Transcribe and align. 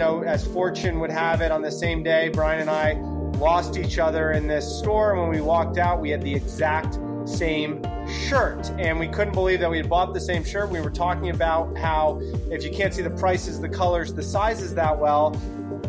know, 0.00 0.22
as 0.24 0.44
fortune 0.46 0.98
would 0.98 1.10
have 1.10 1.42
it, 1.42 1.52
on 1.52 1.60
the 1.60 1.70
same 1.70 2.02
day, 2.02 2.30
Brian 2.30 2.60
and 2.60 2.70
I 2.70 2.94
lost 3.38 3.76
each 3.76 3.98
other 3.98 4.32
in 4.32 4.46
this 4.46 4.66
store. 4.78 5.12
And 5.12 5.20
when 5.20 5.30
we 5.30 5.42
walked 5.42 5.76
out, 5.76 6.00
we 6.00 6.08
had 6.08 6.22
the 6.22 6.34
exact 6.34 6.98
same 7.28 7.82
shirt. 8.08 8.70
And 8.78 8.98
we 8.98 9.06
couldn't 9.06 9.34
believe 9.34 9.60
that 9.60 9.70
we 9.70 9.76
had 9.76 9.90
bought 9.90 10.14
the 10.14 10.20
same 10.20 10.42
shirt. 10.42 10.70
We 10.70 10.80
were 10.80 10.90
talking 10.90 11.28
about 11.28 11.76
how 11.76 12.18
if 12.50 12.64
you 12.64 12.70
can't 12.70 12.94
see 12.94 13.02
the 13.02 13.10
prices, 13.10 13.60
the 13.60 13.68
colors, 13.68 14.14
the 14.14 14.22
sizes 14.22 14.74
that 14.74 14.98
well, 14.98 15.30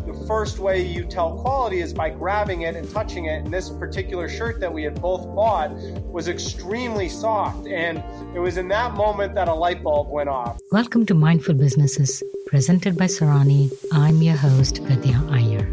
the 0.06 0.26
first 0.26 0.58
way 0.58 0.82
you 0.84 1.04
tell 1.06 1.38
quality 1.38 1.80
is 1.80 1.94
by 1.94 2.10
grabbing 2.10 2.62
it 2.62 2.76
and 2.76 2.88
touching 2.90 3.26
it. 3.26 3.44
And 3.44 3.52
this 3.52 3.70
particular 3.70 4.28
shirt 4.28 4.60
that 4.60 4.72
we 4.72 4.82
had 4.82 5.00
both 5.00 5.24
bought 5.34 5.70
was 6.12 6.28
extremely 6.28 7.08
soft. 7.08 7.66
And 7.66 8.02
it 8.36 8.40
was 8.40 8.58
in 8.58 8.68
that 8.68 8.94
moment 8.94 9.34
that 9.36 9.48
a 9.48 9.54
light 9.54 9.82
bulb 9.82 10.10
went 10.10 10.28
off. 10.28 10.58
Welcome 10.70 11.06
to 11.06 11.14
Mindful 11.14 11.54
Businesses, 11.54 12.22
presented 12.52 12.98
by 12.98 13.06
Sarani. 13.06 13.72
I'm 13.92 14.20
your 14.20 14.36
host, 14.36 14.76
Vidya 14.82 15.18
Iyer. 15.30 15.66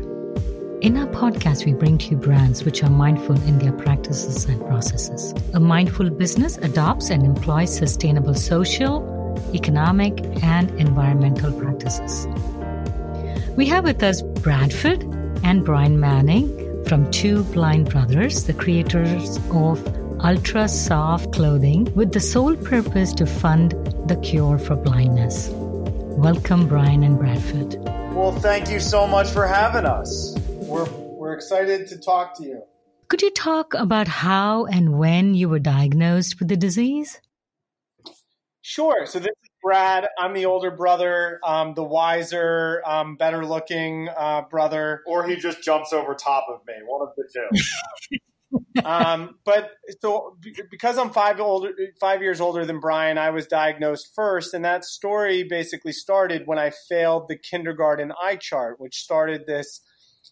In 0.80 0.96
our 0.96 1.08
podcast, 1.08 1.66
we 1.66 1.74
bring 1.74 1.98
to 1.98 2.12
you 2.12 2.16
brands 2.16 2.64
which 2.64 2.82
are 2.82 2.90
mindful 2.90 3.36
in 3.50 3.60
their 3.60 3.74
practices 3.74 4.46
and 4.46 4.66
processes. 4.66 5.34
A 5.54 5.60
mindful 5.60 6.10
business 6.10 6.58
adopts 6.60 7.10
and 7.10 7.26
employs 7.26 7.76
sustainable 7.76 8.34
social, 8.34 9.04
economic, 9.54 10.22
and 10.42 10.72
environmental 10.80 11.52
practices. 11.52 12.28
We 13.58 13.66
have 13.66 13.84
with 13.84 14.02
us 14.02 14.22
Bradford 14.22 15.04
and 15.44 15.66
Brian 15.66 16.00
Manning 16.00 16.48
from 16.86 17.12
Two 17.12 17.44
Blind 17.56 17.90
Brothers, 17.90 18.46
the 18.46 18.54
creators 18.54 19.38
of 19.52 19.86
ultra 20.24 20.70
soft 20.70 21.34
clothing 21.34 21.94
with 21.94 22.14
the 22.14 22.22
sole 22.22 22.56
purpose 22.56 23.12
to 23.16 23.26
fund 23.26 23.72
the 24.08 24.16
cure 24.24 24.58
for 24.58 24.78
blindness. 24.78 25.54
Welcome, 26.18 26.68
Brian 26.68 27.04
and 27.04 27.18
Bradford. 27.18 27.76
Well, 28.14 28.32
thank 28.32 28.70
you 28.70 28.80
so 28.80 29.08
much 29.08 29.30
for 29.30 29.48
having 29.48 29.86
us. 29.86 30.36
We're, 30.48 30.90
we're 30.90 31.34
excited 31.34 31.88
to 31.88 31.98
talk 31.98 32.38
to 32.38 32.44
you. 32.44 32.64
Could 33.08 33.22
you 33.22 33.32
talk 33.32 33.74
about 33.74 34.08
how 34.08 34.66
and 34.66 34.98
when 34.98 35.34
you 35.34 35.48
were 35.48 35.60
diagnosed 35.60 36.40
with 36.40 36.48
the 36.48 36.58
disease? 36.58 37.22
Sure. 38.62 39.06
So, 39.06 39.20
this 39.20 39.28
is 39.28 39.50
Brad. 39.64 40.08
I'm 40.18 40.34
the 40.34 40.46
older 40.46 40.72
brother, 40.72 41.40
um, 41.44 41.74
the 41.74 41.84
wiser, 41.84 42.82
um, 42.86 43.16
better 43.16 43.46
looking 43.46 44.10
uh, 44.10 44.42
brother. 44.50 45.02
Or 45.08 45.26
he 45.26 45.38
just 45.38 45.64
jumps 45.64 45.94
over 45.94 46.16
top 46.16 46.48
of 46.50 46.60
me, 46.68 46.74
one 46.86 47.08
of 47.08 47.16
the 47.16 47.24
two. 47.34 48.18
um, 48.84 49.36
but 49.46 49.72
so 50.02 50.38
because 50.70 50.98
I'm 50.98 51.12
five 51.12 51.40
older, 51.40 51.72
five 52.00 52.22
years 52.22 52.42
older 52.42 52.66
than 52.66 52.80
Brian, 52.80 53.18
I 53.18 53.30
was 53.30 53.48
diagnosed 53.48 54.12
first, 54.16 54.54
and 54.54 54.66
that 54.66 54.86
story 54.86 55.44
basically 55.44 55.94
started 55.94 56.44
when 56.46 56.60
I 56.60 56.72
failed 56.88 57.28
the 57.28 57.38
kindergarten 57.38 58.12
eye 58.22 58.38
chart, 58.38 58.80
which 58.80 58.98
started 58.98 59.46
this, 59.46 59.82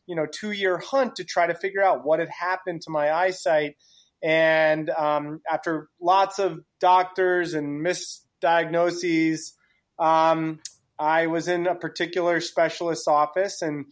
you 0.06 0.16
know, 0.16 0.26
two 0.26 0.52
year 0.52 0.78
hunt 0.78 1.16
to 1.18 1.24
try 1.24 1.48
to 1.48 1.56
figure 1.56 1.84
out 1.84 2.06
what 2.06 2.20
had 2.20 2.30
happened 2.30 2.82
to 2.84 2.90
my 2.90 3.12
eyesight. 3.12 3.76
And 4.24 4.90
um, 4.90 5.42
after 5.50 5.90
lots 6.02 6.40
of 6.40 6.62
doctors 6.80 7.54
and 7.54 7.86
misdiagnoses. 7.86 9.54
Um, 10.00 10.60
I 11.00 11.28
was 11.28 11.48
in 11.48 11.68
a 11.68 11.76
particular 11.76 12.42
specialist's 12.42 13.08
office 13.08 13.62
and 13.62 13.86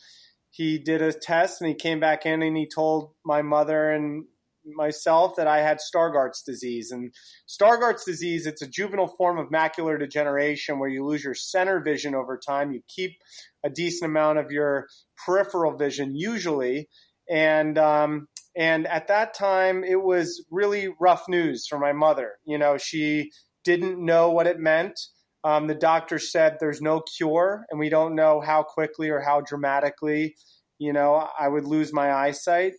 he 0.56 0.80
did 0.80 1.02
a 1.02 1.12
test 1.12 1.60
and 1.60 1.68
he 1.68 1.76
came 1.76 2.00
back 2.00 2.26
in 2.26 2.42
and 2.42 2.56
he 2.56 2.66
told 2.66 3.12
my 3.26 3.42
mother 3.42 3.92
and 3.92 4.24
myself 4.66 5.36
that 5.36 5.48
I 5.48 5.62
had 5.62 5.80
Stargardt's 5.80 6.44
disease. 6.44 6.92
And 6.92 7.14
Stargardt's 7.46 8.06
disease, 8.06 8.46
it's 8.48 8.62
a 8.62 8.68
juvenile 8.68 9.14
form 9.18 9.38
of 9.38 9.50
macular 9.50 10.00
degeneration 10.00 10.80
where 10.80 10.88
you 10.88 11.06
lose 11.06 11.26
your 11.26 11.34
center 11.34 11.82
vision 11.82 12.16
over 12.16 12.38
time. 12.40 12.72
You 12.72 12.82
keep 12.88 13.18
a 13.66 13.70
decent 13.70 14.10
amount 14.10 14.40
of 14.40 14.50
your 14.50 14.88
peripheral 15.26 15.76
vision 15.76 16.16
usually. 16.16 16.88
And 17.30 17.78
um, 17.78 18.30
and 18.56 18.88
at 18.88 19.10
that 19.10 19.34
time, 19.34 19.84
it 19.84 20.02
was 20.02 20.46
really 20.50 20.88
rough 21.02 21.28
news 21.28 21.68
for 21.68 21.78
my 21.78 21.92
mother. 21.92 22.36
You 22.46 22.58
know, 22.58 22.78
she 22.78 23.32
didn't 23.66 24.04
know 24.04 24.32
what 24.32 24.48
it 24.48 24.58
meant. 24.58 24.98
Um, 25.46 25.68
the 25.68 25.76
doctor 25.76 26.18
said 26.18 26.58
there's 26.60 26.82
no 26.82 27.02
cure, 27.02 27.66
and 27.70 27.80
we 27.80 27.88
don't 27.90 28.16
know 28.16 28.42
how 28.42 28.64
quickly 28.64 29.10
or 29.10 29.22
how 29.22 29.42
dramatically, 29.42 30.36
you 30.80 30.92
know, 30.92 31.30
I 31.40 31.48
would 31.48 31.66
lose 31.66 31.94
my 31.94 32.12
eyesight. 32.12 32.74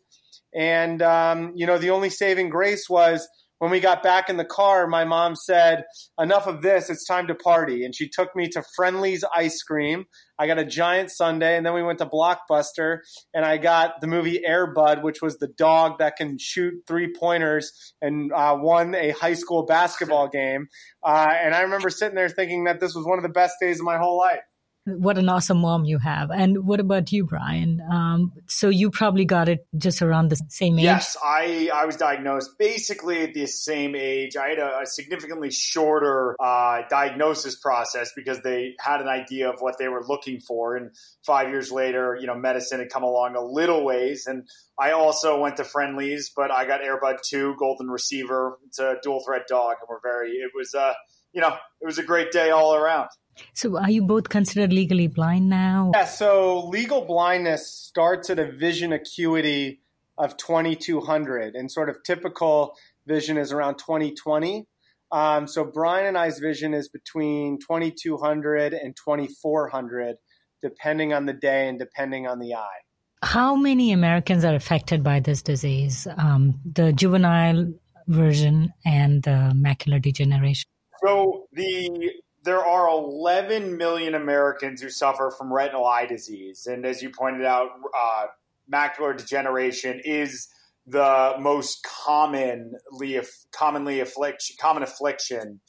And 0.53 1.01
um, 1.01 1.53
you 1.55 1.65
know, 1.67 1.79
the 1.79 1.91
only 1.91 2.11
saving 2.11 2.49
grace 2.49 2.91
was 2.91 3.29
when 3.59 3.71
we 3.71 3.81
got 3.81 4.03
back 4.03 4.29
in 4.29 4.37
the 4.37 4.45
car, 4.45 4.87
my 4.87 5.05
mom 5.05 5.35
said, 5.35 5.85
Enough 6.19 6.47
of 6.47 6.63
this, 6.63 6.91
it's 6.91 7.07
time 7.07 7.27
to 7.29 7.35
party. 7.35 7.85
And 7.85 7.95
she 7.95 8.09
took 8.09 8.35
me 8.37 8.49
to 8.49 8.63
Friendly's 8.77 9.25
ice 9.35 9.63
cream. 9.63 10.05
I 10.39 10.47
got 10.47 10.59
a 10.59 10.65
giant 10.65 11.11
sundae, 11.11 11.57
and 11.57 11.65
then 11.65 11.73
we 11.73 11.83
went 11.83 11.99
to 12.01 12.07
Blockbuster, 12.07 12.99
and 13.33 13.45
I 13.45 13.57
got 13.57 14.01
the 14.03 14.07
movie 14.07 14.45
Air 14.45 14.67
Bud, 14.67 15.03
which 15.03 15.23
was 15.23 15.39
the 15.39 15.49
dog 15.49 15.99
that 15.99 16.17
can 16.17 16.37
shoot 16.39 16.75
three 16.87 17.13
pointers 17.19 17.95
and 18.03 18.31
uh, 18.33 18.57
won 18.61 18.95
a 18.95 19.11
high 19.13 19.35
school 19.35 19.65
basketball 19.65 20.29
game. 20.33 20.69
Uh, 21.03 21.33
and 21.33 21.55
I 21.55 21.63
remember 21.63 21.89
sitting 21.89 22.17
there 22.17 22.29
thinking 22.29 22.65
that 22.65 22.81
this 22.81 22.95
was 22.95 23.07
one 23.07 23.19
of 23.19 23.23
the 23.23 23.31
best 23.31 23.55
days 23.61 23.81
of 23.81 23.87
my 23.87 23.97
whole 23.97 24.19
life 24.19 24.43
what 24.87 25.19
an 25.19 25.29
awesome 25.29 25.59
mom 25.59 25.85
you 25.85 25.99
have. 25.99 26.31
And 26.31 26.65
what 26.65 26.79
about 26.79 27.11
you, 27.11 27.25
Brian? 27.25 27.83
Um, 27.91 28.33
so 28.47 28.69
you 28.69 28.91
probably 28.91 29.25
got 29.25 29.49
it 29.49 29.67
just 29.77 30.01
around 30.01 30.31
the 30.31 30.41
same 30.49 30.79
age. 30.79 30.85
Yes, 30.85 31.17
I 31.23 31.71
I 31.75 31.85
was 31.87 31.97
diagnosed 31.97 32.51
basically 32.59 33.23
at 33.23 33.35
the 33.35 33.47
same 33.47 33.97
age. 33.97 34.37
I 34.37 34.51
had 34.51 34.59
a, 34.59 34.81
a 34.83 34.87
significantly 34.87 35.51
shorter 35.51 36.37
uh, 36.41 36.83
diagnosis 36.89 37.57
process 37.57 38.13
because 38.15 38.41
they 38.43 38.75
had 38.79 39.01
an 39.01 39.09
idea 39.09 39.51
of 39.51 39.61
what 39.61 39.77
they 39.79 39.89
were 39.89 40.05
looking 40.07 40.41
for. 40.41 40.77
And 40.77 40.91
five 41.25 41.49
years 41.49 41.73
later, 41.73 42.17
you 42.21 42.27
know, 42.27 42.37
medicine 42.37 42.79
had 42.79 42.89
come 42.91 43.03
along 43.03 43.35
a 43.35 43.43
little 43.43 43.85
ways. 43.85 44.27
And 44.27 44.49
I 44.79 44.93
also 44.93 45.41
went 45.41 45.57
to 45.57 45.65
Friendly's, 45.65 46.31
but 46.35 46.51
I 46.51 46.67
got 46.67 46.83
Air 46.83 47.01
Bud 47.01 47.17
2 47.29 47.57
Golden 47.59 47.89
Receiver. 47.89 48.59
It's 48.67 48.79
a 48.79 48.97
dual 49.03 49.23
threat 49.27 49.49
dog, 49.49 49.77
and 49.81 49.89
we're 49.89 50.01
very. 50.01 50.33
It 50.33 50.53
was 50.55 50.75
uh, 50.75 50.95
you 51.37 51.43
know, 51.43 51.55
it 51.81 51.85
was 51.85 51.99
a 51.99 52.03
great 52.03 52.33
day 52.33 52.51
all 52.51 52.75
around. 52.75 53.09
So, 53.53 53.79
are 53.79 53.91
you 53.91 54.03
both 54.03 54.29
considered 54.29 54.73
legally 54.73 55.07
blind 55.07 55.49
now? 55.49 55.93
Yeah, 55.95 56.05
so 56.05 56.69
legal 56.69 57.05
blindness 57.05 57.67
starts 57.67 58.31
at 58.31 58.39
a 58.39 58.51
vision 58.51 58.93
acuity 58.93 59.81
of 60.19 60.37
2200, 60.37 61.55
and 61.55 61.71
sort 61.71 61.89
of 61.89 62.03
typical 62.03 62.77
vision 63.07 63.37
is 63.37 63.53
around 63.53 63.77
2020. 63.77 64.67
Um, 65.13 65.47
so, 65.47 65.65
Brian 65.65 66.07
and 66.07 66.19
I's 66.19 66.39
vision 66.39 66.75
is 66.75 66.89
between 66.89 67.59
2200 67.61 68.73
and 68.73 68.97
2400, 68.97 70.17
depending 70.63 71.13
on 71.13 71.27
the 71.27 71.33
day 71.33 71.69
and 71.69 71.79
depending 71.79 72.27
on 72.27 72.39
the 72.39 72.55
eye. 72.55 72.81
How 73.23 73.57
many 73.57 73.93
Americans 73.93 74.45
are 74.45 74.55
affected 74.55 75.03
by 75.03 75.21
this 75.21 75.43
disease, 75.43 76.07
um, 76.19 76.61
the 76.71 76.93
juvenile 76.93 77.73
version 78.07 78.73
and 78.85 79.23
the 79.23 79.53
macular 79.55 80.01
degeneration? 80.01 80.69
So, 81.05 81.47
the 81.53 82.13
there 82.47 82.65
are 82.65 82.89
11 82.89 83.77
million 83.77 84.15
Americans 84.15 84.81
who 84.81 84.89
suffer 84.89 85.33
from 85.37 85.53
retinal 85.53 85.85
eye 85.85 86.07
disease. 86.07 86.67
And 86.67 86.87
as 86.87 87.03
you 87.03 87.11
pointed 87.11 87.45
out, 87.45 87.71
uh, 87.99 88.27
macular 88.73 89.17
degeneration 89.17 90.01
is 90.05 90.49
the 90.87 91.35
most 91.41 91.85
commonly 91.85 93.21
commonly 93.53 94.01
affliction 94.01 94.57
common 94.61 94.85
affliction. 94.85 95.61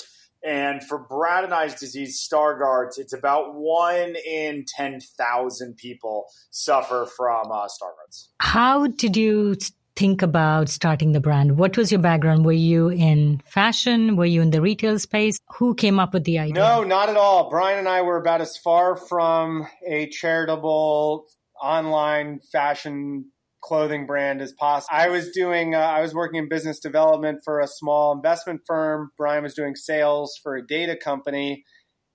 And 0.46 0.84
for 0.84 1.00
Brad 1.00 1.52
I's 1.52 1.74
disease, 1.80 2.26
Stargardt's, 2.32 3.00
it's 3.00 3.12
about 3.12 3.56
one 3.56 4.16
in 4.16 4.66
10,000 4.68 5.76
people 5.78 6.26
suffer 6.52 7.08
from 7.18 7.52
uh, 7.52 7.66
Stargardt's. 7.66 8.30
How 8.40 8.86
did 8.86 9.18
you 9.18 9.56
think 9.98 10.22
about 10.22 10.70
starting 10.70 11.12
the 11.12 11.20
brand? 11.20 11.58
What 11.58 11.76
was 11.76 11.92
your 11.92 12.00
background? 12.00 12.46
Were 12.46 12.52
you 12.52 12.90
in 12.90 13.42
fashion? 13.46 14.16
Were 14.16 14.26
you 14.26 14.42
in 14.44 14.52
the 14.52 14.62
retail 14.62 15.00
space? 15.00 15.40
Who 15.56 15.74
came 15.74 16.00
up 16.00 16.14
with 16.14 16.24
the 16.24 16.38
idea? 16.38 16.54
No, 16.54 16.84
not 16.84 17.10
at 17.10 17.18
all. 17.18 17.50
Brian 17.50 17.80
and 17.80 17.90
I 17.90 18.04
were 18.04 18.18
about 18.18 18.40
as 18.40 18.56
far 18.58 18.96
from 18.96 19.68
a 19.86 20.08
charitable 20.10 21.26
online 21.62 22.40
fashion 22.52 23.32
clothing 23.62 24.06
brand 24.06 24.40
as 24.40 24.54
possible. 24.54 24.96
I 24.96 25.10
was 25.10 25.32
doing, 25.32 25.74
uh, 25.74 25.80
I 25.80 26.02
was 26.02 26.14
working 26.14 26.38
in 26.38 26.48
business 26.48 26.80
development 26.80 27.40
for 27.44 27.60
a 27.60 27.68
small 27.68 28.16
investment 28.16 28.62
firm. 28.68 29.10
Brian 29.18 29.44
was 29.44 29.56
doing 29.56 29.76
sales 29.76 30.40
for 30.44 30.56
a 30.56 30.66
data 30.66 30.96
company. 30.96 31.66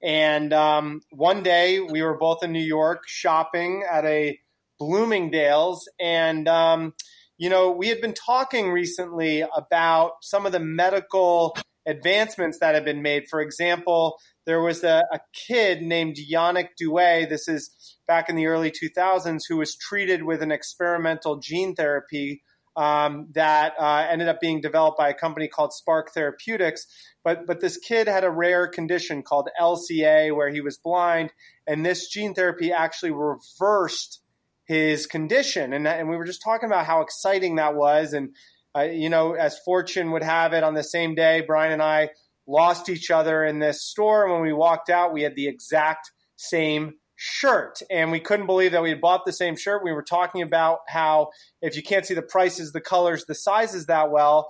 And 0.00 0.52
um, 0.52 1.00
one 1.11 1.43
day 1.43 1.81
we 1.81 2.02
were 2.02 2.17
both 2.17 2.44
in 2.44 2.52
New 2.52 2.62
York 2.62 3.02
shopping 3.06 3.84
at 3.90 4.05
a 4.05 4.38
Bloomingdale's 4.79 5.88
and, 6.00 6.49
um, 6.49 6.94
you 7.38 7.50
know, 7.50 7.70
we 7.70 7.88
had 7.88 8.00
been 8.00 8.14
talking 8.14 8.70
recently 8.70 9.43
about 9.56 10.12
some 10.23 10.46
of 10.46 10.52
the 10.52 10.61
medical 10.61 11.56
advancements 11.87 12.58
that 12.61 12.75
have 12.75 12.84
been 12.84 13.02
made. 13.02 13.25
For 13.29 13.40
example, 13.40 14.19
there 14.46 14.61
was 14.61 14.84
a, 14.84 15.05
a 15.12 15.20
kid 15.32 15.82
named 15.82 16.17
Yannick 16.17 16.70
Duwe. 16.81 17.29
This 17.29 17.49
is 17.49 17.70
back 18.06 18.29
in 18.29 18.37
the 18.37 18.46
early 18.46 18.70
2000s, 18.70 19.43
who 19.49 19.56
was 19.56 19.76
treated 19.76 20.23
with 20.23 20.43
an 20.43 20.52
experimental 20.52 21.38
gene 21.38 21.75
therapy 21.75 22.43
um, 22.76 23.29
that 23.34 23.75
uh, 23.79 24.06
ended 24.08 24.29
up 24.29 24.40
being 24.40 24.61
developed 24.61 24.96
by 24.96 25.11
a 25.11 25.14
company 25.14 25.49
called 25.49 25.73
Spark 25.73 26.12
Therapeutics. 26.12 26.87
But 27.23 27.46
but 27.46 27.61
this 27.61 27.76
kid 27.76 28.08
had 28.08 28.25
a 28.25 28.31
rare 28.31 28.67
condition 28.67 29.23
called 29.23 29.49
LCA 29.61 30.34
where 30.34 30.49
he 30.49 30.61
was 30.61 30.79
blind, 30.79 31.32
and 31.67 31.84
this 31.84 32.08
gene 32.08 32.34
therapy 32.34 32.73
actually 32.73 33.12
reversed 33.12 34.21
his 34.64 35.06
condition. 35.06 35.73
And, 35.73 35.87
and 35.87 36.09
we 36.09 36.17
were 36.17 36.25
just 36.25 36.43
talking 36.43 36.69
about 36.69 36.87
how 36.87 37.00
exciting 37.03 37.56
that 37.56 37.75
was. 37.75 38.12
And 38.12 38.35
uh, 38.76 38.82
you 38.82 39.11
know, 39.11 39.32
as 39.32 39.59
fortune 39.64 40.12
would 40.12 40.23
have 40.23 40.53
it, 40.53 40.64
on 40.64 40.75
the 40.75 40.85
same 40.85 41.14
day, 41.14 41.43
Brian 41.47 41.73
and 41.73 41.82
I 41.82 42.11
lost 42.47 42.88
each 42.88 43.11
other 43.11 43.44
in 43.44 43.59
this 43.59 43.82
store. 43.82 44.25
And 44.25 44.32
when 44.32 44.43
we 44.43 44.53
walked 44.53 44.91
out, 44.91 45.12
we 45.12 45.23
had 45.23 45.37
the 45.37 45.47
exact 45.47 46.11
same 46.37 46.94
shirt. 47.17 47.81
And 47.91 48.11
we 48.11 48.19
couldn't 48.19 48.47
believe 48.47 48.73
that 48.73 48.82
we 48.82 48.88
had 48.88 49.00
bought 49.00 49.25
the 49.25 49.32
same 49.32 49.56
shirt. 49.56 49.85
We 49.85 49.93
were 49.93 50.03
talking 50.03 50.43
about 50.43 50.79
how 50.88 51.31
if 51.61 51.76
you 51.76 51.82
can't 51.82 52.06
see 52.06 52.15
the 52.15 52.23
prices, 52.23 52.73
the 52.73 52.81
colors, 52.81 53.26
the 53.26 53.35
sizes 53.35 53.87
that 53.87 54.11
well, 54.11 54.49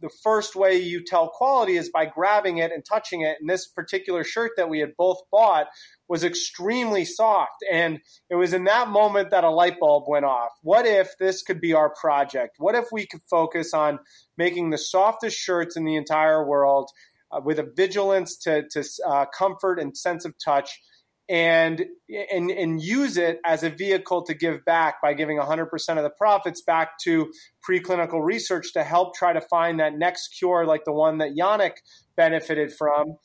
the 0.00 0.10
first 0.22 0.56
way 0.56 0.76
you 0.76 1.04
tell 1.04 1.28
quality 1.28 1.76
is 1.76 1.90
by 1.90 2.06
grabbing 2.06 2.58
it 2.58 2.72
and 2.72 2.84
touching 2.84 3.22
it. 3.22 3.36
And 3.40 3.48
this 3.48 3.66
particular 3.66 4.24
shirt 4.24 4.52
that 4.56 4.68
we 4.68 4.80
had 4.80 4.96
both 4.96 5.18
bought 5.30 5.68
was 6.08 6.24
extremely 6.24 7.04
soft. 7.04 7.64
And 7.70 8.00
it 8.28 8.34
was 8.34 8.52
in 8.52 8.64
that 8.64 8.88
moment 8.88 9.30
that 9.30 9.44
a 9.44 9.50
light 9.50 9.78
bulb 9.78 10.04
went 10.08 10.24
off. 10.24 10.50
What 10.62 10.86
if 10.86 11.16
this 11.18 11.42
could 11.42 11.60
be 11.60 11.74
our 11.74 11.90
project? 11.90 12.56
What 12.58 12.74
if 12.74 12.86
we 12.90 13.06
could 13.06 13.22
focus 13.30 13.72
on 13.72 14.00
making 14.36 14.70
the 14.70 14.78
softest 14.78 15.36
shirts 15.36 15.76
in 15.76 15.84
the 15.84 15.96
entire 15.96 16.44
world 16.44 16.90
uh, 17.30 17.40
with 17.44 17.58
a 17.58 17.70
vigilance 17.76 18.36
to, 18.38 18.66
to 18.70 18.84
uh, 19.06 19.26
comfort 19.26 19.78
and 19.78 19.96
sense 19.96 20.24
of 20.24 20.34
touch? 20.44 20.80
And 21.28 21.84
and 22.30 22.50
and 22.50 22.82
use 22.82 23.16
it 23.16 23.38
as 23.44 23.62
a 23.62 23.70
vehicle 23.70 24.22
to 24.22 24.34
give 24.34 24.64
back 24.64 25.02
by 25.02 25.12
giving 25.12 25.38
100% 25.38 25.68
of 25.96 26.02
the 26.02 26.10
profits 26.10 26.62
back 26.62 26.98
to 27.00 27.30
preclinical 27.68 28.24
research 28.24 28.72
to 28.72 28.82
help 28.82 29.14
try 29.14 29.32
to 29.32 29.40
find 29.40 29.80
that 29.80 29.94
next 29.94 30.28
cure 30.38 30.64
like 30.64 30.84
the 30.84 30.92
one 30.92 31.18
that 31.18 31.36
Yannick 31.38 31.74
benefited 32.16 32.72
from 32.72 33.18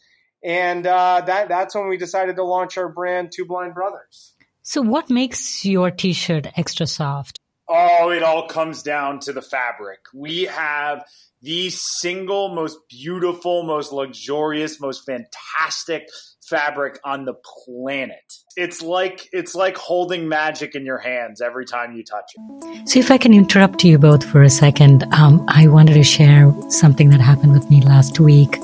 and 0.44 0.86
uh, 0.86 1.22
that 1.26 1.48
that's 1.48 1.74
when 1.74 1.88
we 1.88 1.98
decided 1.98 2.36
to 2.36 2.44
launch 2.44 2.78
our 2.78 2.90
brand 2.90 3.32
Two 3.34 3.46
Blind 3.46 3.74
Brothers. 3.74 4.34
So 4.62 4.82
what 4.82 5.10
makes 5.10 5.66
your 5.66 5.92
t-shirt 5.92 6.48
extra 6.58 6.88
soft? 6.88 7.40
Oh, 7.70 8.10
it 8.10 8.24
all 8.24 8.48
comes 8.48 8.84
down 8.84 9.20
to 9.22 9.34
the 9.34 9.42
fabric. 9.42 10.00
We 10.14 10.44
have 10.44 11.06
the 11.42 11.70
single 11.70 12.56
most 12.56 12.78
beautiful, 12.90 13.64
most 13.64 13.92
luxurious, 13.92 14.80
most 14.80 15.06
fantastic 15.06 16.08
fabric 16.46 17.00
on 17.04 17.26
the 17.26 17.34
planet. 17.34 18.34
It's 18.56 18.82
like 18.82 19.28
it's 19.32 19.56
like 19.56 19.78
holding 19.78 20.28
magic 20.30 20.76
in 20.76 20.86
your 20.86 20.98
hands 20.98 21.42
every 21.42 21.66
time 21.66 21.96
you 21.96 22.04
touch 22.04 22.32
it. 22.36 22.90
So, 22.90 23.00
if 23.00 23.12
I 23.12 23.18
can 23.18 23.34
interrupt 23.34 23.84
you 23.84 23.98
both 23.98 24.24
for 24.24 24.42
a 24.42 24.50
second, 24.50 25.04
um, 25.14 25.44
I 25.48 25.68
wanted 25.68 25.94
to 25.94 26.04
share 26.04 26.54
something 26.70 27.10
that 27.10 27.20
happened 27.20 27.54
with 27.54 27.70
me 27.70 27.82
last 27.82 28.20
week. 28.20 28.58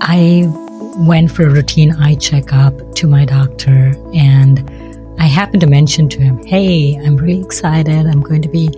I 0.00 0.44
went 0.98 1.30
for 1.30 1.46
a 1.46 1.50
routine 1.50 1.92
eye 1.96 2.14
checkup 2.14 2.94
to 2.96 3.06
my 3.06 3.24
doctor, 3.24 3.94
and 4.14 4.58
I 5.18 5.26
happened 5.26 5.60
to 5.62 5.66
mention 5.66 6.08
to 6.10 6.20
him, 6.20 6.44
"Hey, 6.44 6.96
I'm 6.96 7.16
really 7.16 7.40
excited. 7.40 8.06
I'm 8.06 8.20
going 8.20 8.42
to 8.42 8.48
be 8.48 8.68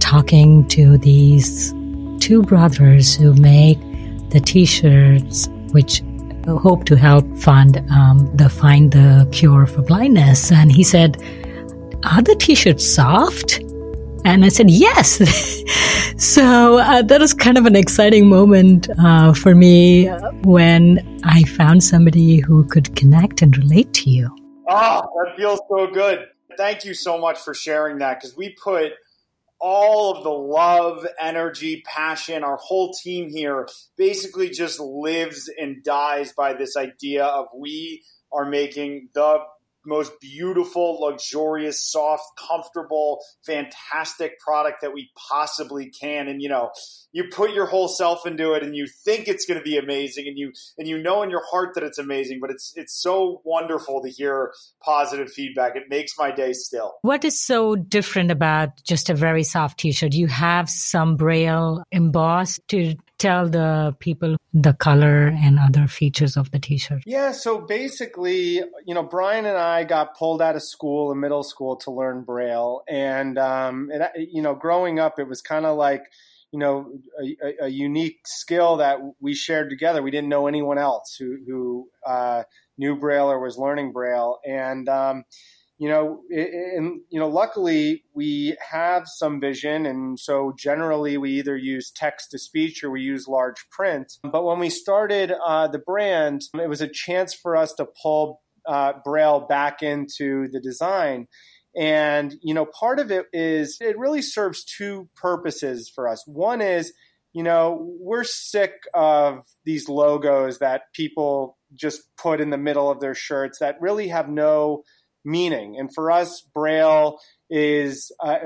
talking 0.00 0.66
to 0.68 0.98
these 0.98 1.72
two 2.20 2.42
brothers 2.42 3.14
who 3.14 3.34
make 3.34 3.78
the 4.30 4.40
T-shirts, 4.40 5.48
which 5.72 6.02
hope 6.46 6.84
to 6.84 6.96
help 6.96 7.24
fund 7.38 7.84
um, 7.90 8.30
the 8.36 8.48
find 8.48 8.92
the 8.92 9.28
cure 9.32 9.66
for 9.66 9.82
blindness. 9.82 10.50
And 10.50 10.72
he 10.72 10.82
said, 10.82 11.16
"Are 12.04 12.22
the 12.22 12.34
T-shirts 12.34 12.86
soft?" 12.86 13.60
And 14.24 14.44
I 14.44 14.48
said, 14.48 14.70
"Yes." 14.70 15.20
so 16.16 16.78
uh, 16.78 17.02
that 17.02 17.20
was 17.20 17.34
kind 17.34 17.58
of 17.58 17.66
an 17.66 17.76
exciting 17.76 18.28
moment 18.28 18.88
uh, 18.98 19.32
for 19.32 19.54
me 19.54 20.08
when 20.42 21.20
I 21.24 21.42
found 21.44 21.82
somebody 21.82 22.40
who 22.40 22.64
could 22.64 22.94
connect 22.96 23.42
and 23.42 23.56
relate 23.56 23.92
to 23.94 24.10
you. 24.10 24.39
Oh, 24.72 25.02
that 25.24 25.36
feels 25.36 25.60
so 25.68 25.88
good. 25.88 26.28
Thank 26.56 26.84
you 26.84 26.94
so 26.94 27.18
much 27.18 27.40
for 27.40 27.54
sharing 27.54 27.98
that 27.98 28.20
because 28.20 28.36
we 28.36 28.50
put 28.62 28.92
all 29.60 30.16
of 30.16 30.22
the 30.22 30.30
love, 30.30 31.06
energy, 31.20 31.82
passion, 31.84 32.44
our 32.44 32.56
whole 32.56 32.92
team 32.92 33.28
here 33.28 33.68
basically 33.96 34.48
just 34.48 34.78
lives 34.78 35.50
and 35.58 35.82
dies 35.82 36.32
by 36.32 36.54
this 36.54 36.76
idea 36.76 37.24
of 37.24 37.46
we 37.54 38.04
are 38.32 38.46
making 38.46 39.08
the 39.12 39.38
most 39.84 40.12
beautiful, 40.20 41.00
luxurious, 41.00 41.82
soft, 41.82 42.24
comfortable, 42.36 43.20
fantastic 43.44 44.38
product 44.40 44.82
that 44.82 44.92
we 44.92 45.10
possibly 45.30 45.90
can. 45.90 46.28
And 46.28 46.42
you 46.42 46.48
know, 46.48 46.70
you 47.12 47.24
put 47.32 47.52
your 47.52 47.66
whole 47.66 47.88
self 47.88 48.26
into 48.26 48.52
it 48.52 48.62
and 48.62 48.76
you 48.76 48.86
think 49.04 49.28
it's 49.28 49.46
going 49.46 49.58
to 49.58 49.64
be 49.64 49.76
amazing 49.76 50.26
and 50.28 50.38
you 50.38 50.52
and 50.78 50.86
you 50.86 50.98
know 50.98 51.22
in 51.22 51.30
your 51.30 51.44
heart 51.50 51.74
that 51.74 51.84
it's 51.84 51.98
amazing, 51.98 52.38
but 52.40 52.50
it's 52.50 52.72
it's 52.76 53.00
so 53.00 53.40
wonderful 53.44 54.02
to 54.02 54.10
hear 54.10 54.52
positive 54.82 55.32
feedback. 55.32 55.76
It 55.76 55.84
makes 55.88 56.12
my 56.18 56.30
day 56.30 56.52
still. 56.52 56.94
What 57.02 57.24
is 57.24 57.40
so 57.40 57.76
different 57.76 58.30
about 58.30 58.82
just 58.82 59.10
a 59.10 59.14
very 59.14 59.42
soft 59.42 59.80
t-shirt? 59.80 60.14
You 60.14 60.26
have 60.28 60.68
some 60.68 61.16
braille 61.16 61.82
embossed 61.92 62.60
to 62.68 62.94
tell 63.20 63.48
the 63.48 63.94
people 64.00 64.36
the 64.52 64.72
color 64.72 65.28
and 65.28 65.58
other 65.58 65.86
features 65.86 66.36
of 66.36 66.50
the 66.50 66.58
t-shirt? 66.58 67.02
Yeah, 67.06 67.32
so 67.32 67.60
basically, 67.60 68.62
you 68.86 68.94
know, 68.94 69.02
Brian 69.02 69.44
and 69.46 69.56
I 69.56 69.84
got 69.84 70.16
pulled 70.16 70.42
out 70.42 70.56
of 70.56 70.62
school 70.62 71.12
in 71.12 71.20
middle 71.20 71.44
school 71.44 71.76
to 71.84 71.90
learn 71.90 72.22
Braille, 72.22 72.82
and 72.88 73.38
um, 73.38 73.90
it, 73.92 74.28
you 74.32 74.42
know, 74.42 74.54
growing 74.54 74.98
up, 74.98 75.18
it 75.18 75.28
was 75.28 75.42
kind 75.42 75.66
of 75.66 75.76
like 75.76 76.02
you 76.50 76.58
know 76.58 76.90
a, 77.22 77.66
a, 77.66 77.68
unique 77.68 78.26
skill 78.26 78.78
that 78.78 78.98
we 79.20 79.34
shared 79.34 79.70
together. 79.70 80.02
We 80.02 80.10
didn't 80.10 80.30
know 80.30 80.48
anyone 80.48 80.78
else 80.78 81.14
who 81.16 81.36
who 81.46 81.88
uh, 82.04 82.42
knew 82.76 82.96
Braille 82.96 83.30
or 83.30 83.38
was 83.38 83.58
learning 83.58 83.92
Braille, 83.92 84.40
and 84.44 84.88
um, 84.88 85.24
you 85.80 85.88
know, 85.88 86.20
and 86.30 87.00
you 87.08 87.18
know, 87.18 87.26
luckily 87.26 88.04
we 88.12 88.54
have 88.70 89.04
some 89.06 89.40
vision, 89.40 89.86
and 89.86 90.20
so 90.20 90.52
generally 90.58 91.16
we 91.16 91.30
either 91.38 91.56
use 91.56 91.90
text 91.90 92.32
to 92.32 92.38
speech 92.38 92.84
or 92.84 92.90
we 92.90 93.00
use 93.00 93.26
large 93.26 93.66
print. 93.70 94.18
But 94.22 94.44
when 94.44 94.58
we 94.58 94.68
started 94.68 95.32
uh, 95.42 95.68
the 95.68 95.78
brand, 95.78 96.42
it 96.52 96.68
was 96.68 96.82
a 96.82 96.86
chance 96.86 97.32
for 97.32 97.56
us 97.56 97.72
to 97.78 97.86
pull 98.02 98.42
uh, 98.66 98.92
Braille 99.02 99.46
back 99.48 99.82
into 99.82 100.48
the 100.48 100.60
design. 100.60 101.28
And 101.74 102.34
you 102.42 102.52
know, 102.52 102.66
part 102.66 103.00
of 103.00 103.10
it 103.10 103.24
is 103.32 103.78
it 103.80 103.98
really 103.98 104.20
serves 104.20 104.64
two 104.64 105.08
purposes 105.16 105.90
for 105.94 106.10
us. 106.10 106.22
One 106.26 106.60
is 106.60 106.92
you 107.32 107.44
know, 107.44 107.94
we're 108.00 108.24
sick 108.24 108.72
of 108.92 109.44
these 109.64 109.88
logos 109.88 110.58
that 110.58 110.82
people 110.92 111.56
just 111.72 112.02
put 112.16 112.40
in 112.40 112.50
the 112.50 112.58
middle 112.58 112.90
of 112.90 113.00
their 113.00 113.14
shirts 113.14 113.60
that 113.60 113.80
really 113.80 114.08
have 114.08 114.28
no 114.28 114.82
meaning. 115.24 115.76
And 115.78 115.92
for 115.94 116.10
us, 116.10 116.42
Braille 116.54 117.18
is 117.50 118.12
uh, 118.22 118.38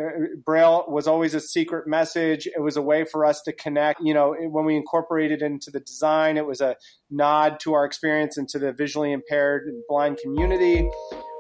Braille 0.45 0.85
was 0.89 1.07
always 1.07 1.35
a 1.35 1.41
secret 1.41 1.87
message. 1.87 2.47
It 2.47 2.61
was 2.61 2.77
a 2.77 2.83
way 2.83 3.05
for 3.05 3.27
us 3.27 3.43
to 3.43 3.53
connect. 3.53 4.01
You 4.01 4.15
know, 4.15 4.35
when 4.49 4.65
we 4.65 4.77
incorporated 4.77 5.43
it 5.43 5.45
into 5.45 5.71
the 5.71 5.81
design, 5.81 6.37
it 6.37 6.47
was 6.47 6.61
a 6.61 6.77
nod 7.11 7.61
to 7.61 7.75
our 7.75 7.85
experience 7.85 8.39
and 8.39 8.49
to 8.49 8.59
the 8.59 8.73
visually 8.73 9.13
impaired 9.13 9.67
and 9.67 9.83
blind 9.89 10.19
community. 10.23 10.89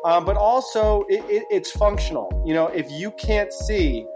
Um, 0.04 0.26
but 0.26 0.36
also, 0.36 1.04
it, 1.08 1.24
it, 1.30 1.44
it's 1.50 1.70
functional. 1.70 2.42
You 2.46 2.52
know, 2.52 2.66
if 2.66 2.90
you 2.90 3.10
can't 3.12 3.52
see, 3.52 4.06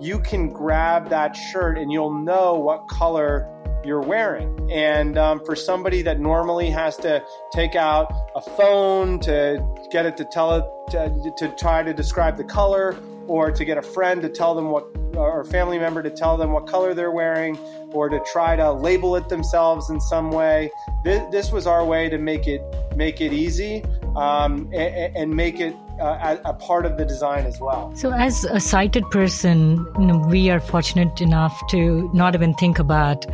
you 0.00 0.18
can 0.18 0.48
grab 0.52 1.08
that 1.10 1.36
shirt 1.36 1.78
and 1.78 1.92
you'll 1.92 2.12
know 2.24 2.54
what 2.54 2.88
color 2.88 3.48
you're 3.84 4.02
wearing. 4.02 4.68
And 4.70 5.16
um, 5.16 5.44
for 5.44 5.54
somebody 5.54 6.02
that 6.02 6.18
normally 6.18 6.70
has 6.70 6.96
to 6.98 7.24
take 7.52 7.76
out 7.76 8.12
a 8.36 8.40
phone 8.42 9.18
to 9.20 9.66
get 9.90 10.04
it 10.04 10.16
to 10.18 10.24
tell 10.24 10.54
it 10.54 10.64
to, 10.90 11.32
to 11.38 11.48
try 11.56 11.82
to 11.82 11.92
describe 11.94 12.36
the 12.36 12.44
color, 12.44 12.94
or 13.26 13.50
to 13.50 13.64
get 13.64 13.78
a 13.78 13.82
friend 13.82 14.20
to 14.22 14.28
tell 14.28 14.54
them 14.54 14.70
what, 14.70 14.84
or 15.14 15.40
a 15.40 15.44
family 15.46 15.78
member 15.78 16.02
to 16.02 16.10
tell 16.10 16.36
them 16.36 16.52
what 16.52 16.66
color 16.66 16.92
they're 16.92 17.10
wearing, 17.10 17.58
or 17.92 18.08
to 18.10 18.20
try 18.30 18.54
to 18.54 18.70
label 18.72 19.16
it 19.16 19.28
themselves 19.30 19.88
in 19.88 20.00
some 20.00 20.30
way, 20.30 20.70
this, 21.02 21.22
this 21.32 21.50
was 21.50 21.66
our 21.66 21.84
way 21.84 22.10
to 22.10 22.18
make 22.18 22.46
it 22.46 22.60
make 22.94 23.20
it 23.20 23.32
easy 23.32 23.82
um, 24.16 24.70
and, 24.72 25.16
and 25.16 25.34
make 25.34 25.58
it 25.58 25.74
uh, 26.00 26.36
a, 26.44 26.52
part 26.52 26.84
of 26.84 26.98
the 26.98 27.04
design 27.06 27.46
as 27.46 27.58
well. 27.58 27.94
So, 27.96 28.12
as 28.12 28.44
a 28.44 28.60
sighted 28.60 29.04
person, 29.10 29.86
you 29.98 30.06
know, 30.06 30.18
we 30.18 30.50
are 30.50 30.60
fortunate 30.60 31.20
enough 31.22 31.58
to 31.70 32.10
not 32.12 32.34
even 32.34 32.52
think 32.54 32.78
about 32.78 33.24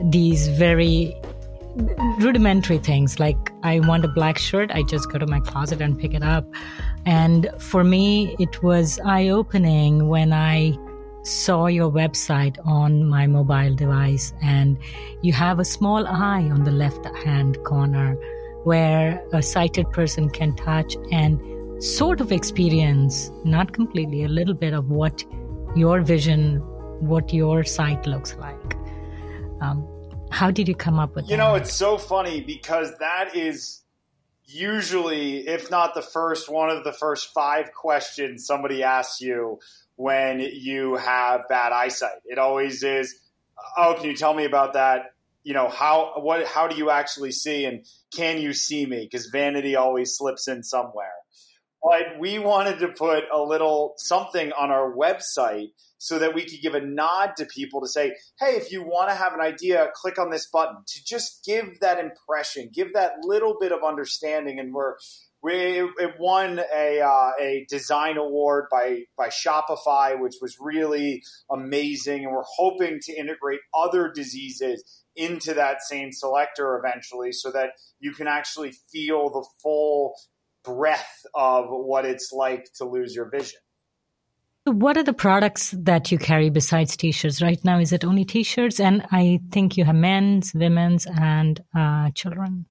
these 0.00 0.46
very 0.48 1.16
rudimentary 2.18 2.78
things 2.78 3.20
like 3.20 3.52
I 3.62 3.80
want 3.80 4.04
a 4.04 4.08
black 4.08 4.38
shirt, 4.38 4.70
I 4.72 4.82
just 4.82 5.10
go 5.10 5.18
to 5.18 5.26
my 5.26 5.40
closet 5.40 5.80
and 5.80 5.98
pick 5.98 6.14
it 6.14 6.22
up. 6.22 6.46
And 7.04 7.48
for 7.58 7.84
me, 7.84 8.34
it 8.38 8.62
was 8.62 8.98
eye 9.04 9.28
opening 9.28 10.08
when 10.08 10.32
I 10.32 10.76
saw 11.22 11.66
your 11.66 11.90
website 11.90 12.56
on 12.64 13.04
my 13.08 13.26
mobile 13.26 13.74
device 13.74 14.32
and 14.42 14.78
you 15.22 15.32
have 15.32 15.58
a 15.58 15.64
small 15.64 16.06
eye 16.06 16.48
on 16.50 16.64
the 16.64 16.70
left 16.70 17.04
hand 17.24 17.62
corner 17.64 18.14
where 18.64 19.22
a 19.32 19.42
sighted 19.42 19.90
person 19.90 20.30
can 20.30 20.54
touch 20.56 20.96
and 21.10 21.40
sort 21.82 22.20
of 22.20 22.32
experience, 22.32 23.30
not 23.44 23.72
completely, 23.72 24.24
a 24.24 24.28
little 24.28 24.54
bit 24.54 24.72
of 24.72 24.88
what 24.88 25.24
your 25.74 26.00
vision 26.00 26.62
what 27.00 27.32
your 27.32 27.62
sight 27.62 28.06
looks 28.06 28.34
like. 28.36 28.76
Um, 29.60 29.86
how 30.30 30.50
did 30.50 30.68
you 30.68 30.74
come 30.74 30.98
up 30.98 31.14
with 31.14 31.24
you 31.24 31.30
that? 31.30 31.36
know 31.36 31.54
it's 31.54 31.72
so 31.72 31.98
funny 31.98 32.40
because 32.40 32.92
that 32.98 33.36
is 33.36 33.82
usually 34.44 35.46
if 35.48 35.70
not 35.70 35.94
the 35.94 36.02
first 36.02 36.48
one 36.48 36.70
of 36.70 36.84
the 36.84 36.92
first 36.92 37.32
five 37.34 37.72
questions 37.72 38.46
somebody 38.46 38.82
asks 38.82 39.20
you 39.20 39.58
when 39.96 40.40
you 40.40 40.96
have 40.96 41.48
bad 41.48 41.72
eyesight. 41.72 42.20
It 42.24 42.38
always 42.38 42.82
is 42.82 43.18
oh 43.76 43.94
can 43.98 44.06
you 44.06 44.16
tell 44.16 44.34
me 44.34 44.44
about 44.44 44.74
that? 44.74 45.12
You 45.42 45.54
know 45.54 45.68
how 45.68 46.14
what 46.16 46.46
how 46.46 46.68
do 46.68 46.76
you 46.76 46.90
actually 46.90 47.32
see 47.32 47.64
and 47.64 47.84
can 48.14 48.40
you 48.40 48.52
see 48.52 48.84
me? 48.86 49.08
Because 49.10 49.26
vanity 49.26 49.76
always 49.76 50.16
slips 50.16 50.48
in 50.48 50.62
somewhere 50.62 51.12
but 51.86 52.18
we 52.18 52.40
wanted 52.40 52.80
to 52.80 52.88
put 52.88 53.22
a 53.32 53.40
little 53.40 53.94
something 53.96 54.50
on 54.58 54.72
our 54.72 54.92
website 54.92 55.68
so 55.98 56.18
that 56.18 56.34
we 56.34 56.42
could 56.42 56.60
give 56.60 56.74
a 56.74 56.80
nod 56.80 57.34
to 57.36 57.46
people 57.46 57.80
to 57.80 57.86
say, 57.86 58.12
hey, 58.40 58.56
if 58.56 58.72
you 58.72 58.82
want 58.82 59.08
to 59.08 59.14
have 59.14 59.32
an 59.34 59.40
idea, 59.40 59.88
click 59.94 60.18
on 60.18 60.30
this 60.30 60.48
button 60.48 60.78
to 60.84 61.04
just 61.04 61.44
give 61.46 61.78
that 61.80 62.00
impression, 62.00 62.70
give 62.74 62.92
that 62.94 63.12
little 63.22 63.56
bit 63.60 63.70
of 63.70 63.84
understanding. 63.86 64.58
And 64.58 64.74
we're, 64.74 64.94
we 65.44 65.80
it 65.80 66.14
won 66.18 66.60
a 66.74 67.00
uh, 67.00 67.30
a 67.40 67.64
design 67.68 68.16
award 68.16 68.64
by 68.68 69.02
by 69.16 69.28
Shopify, 69.28 70.20
which 70.20 70.34
was 70.42 70.56
really 70.58 71.22
amazing, 71.48 72.24
and 72.24 72.32
we're 72.32 72.42
hoping 72.56 72.98
to 73.02 73.14
integrate 73.14 73.60
other 73.72 74.10
diseases 74.12 74.82
into 75.14 75.54
that 75.54 75.82
same 75.82 76.10
selector 76.10 76.82
eventually, 76.84 77.30
so 77.30 77.52
that 77.52 77.70
you 78.00 78.12
can 78.12 78.26
actually 78.26 78.72
feel 78.90 79.30
the 79.30 79.46
full 79.62 80.16
breadth 80.66 81.26
of 81.34 81.66
what 81.70 82.04
it's 82.04 82.32
like 82.32 82.66
to 82.74 82.84
lose 82.84 83.14
your 83.14 83.30
vision. 83.30 83.60
What 84.64 84.96
are 84.96 85.04
the 85.04 85.12
products 85.12 85.70
that 85.78 86.10
you 86.10 86.18
carry 86.18 86.50
besides 86.50 86.96
t-shirts? 86.96 87.40
Right 87.40 87.64
now, 87.64 87.78
is 87.78 87.92
it 87.92 88.04
only 88.04 88.24
t-shirts? 88.24 88.80
And 88.80 89.06
I 89.12 89.38
think 89.52 89.76
you 89.76 89.84
have 89.84 89.94
men's, 89.94 90.52
women's, 90.54 91.06
and 91.06 91.62
uh, 91.74 92.10
children. 92.10 92.66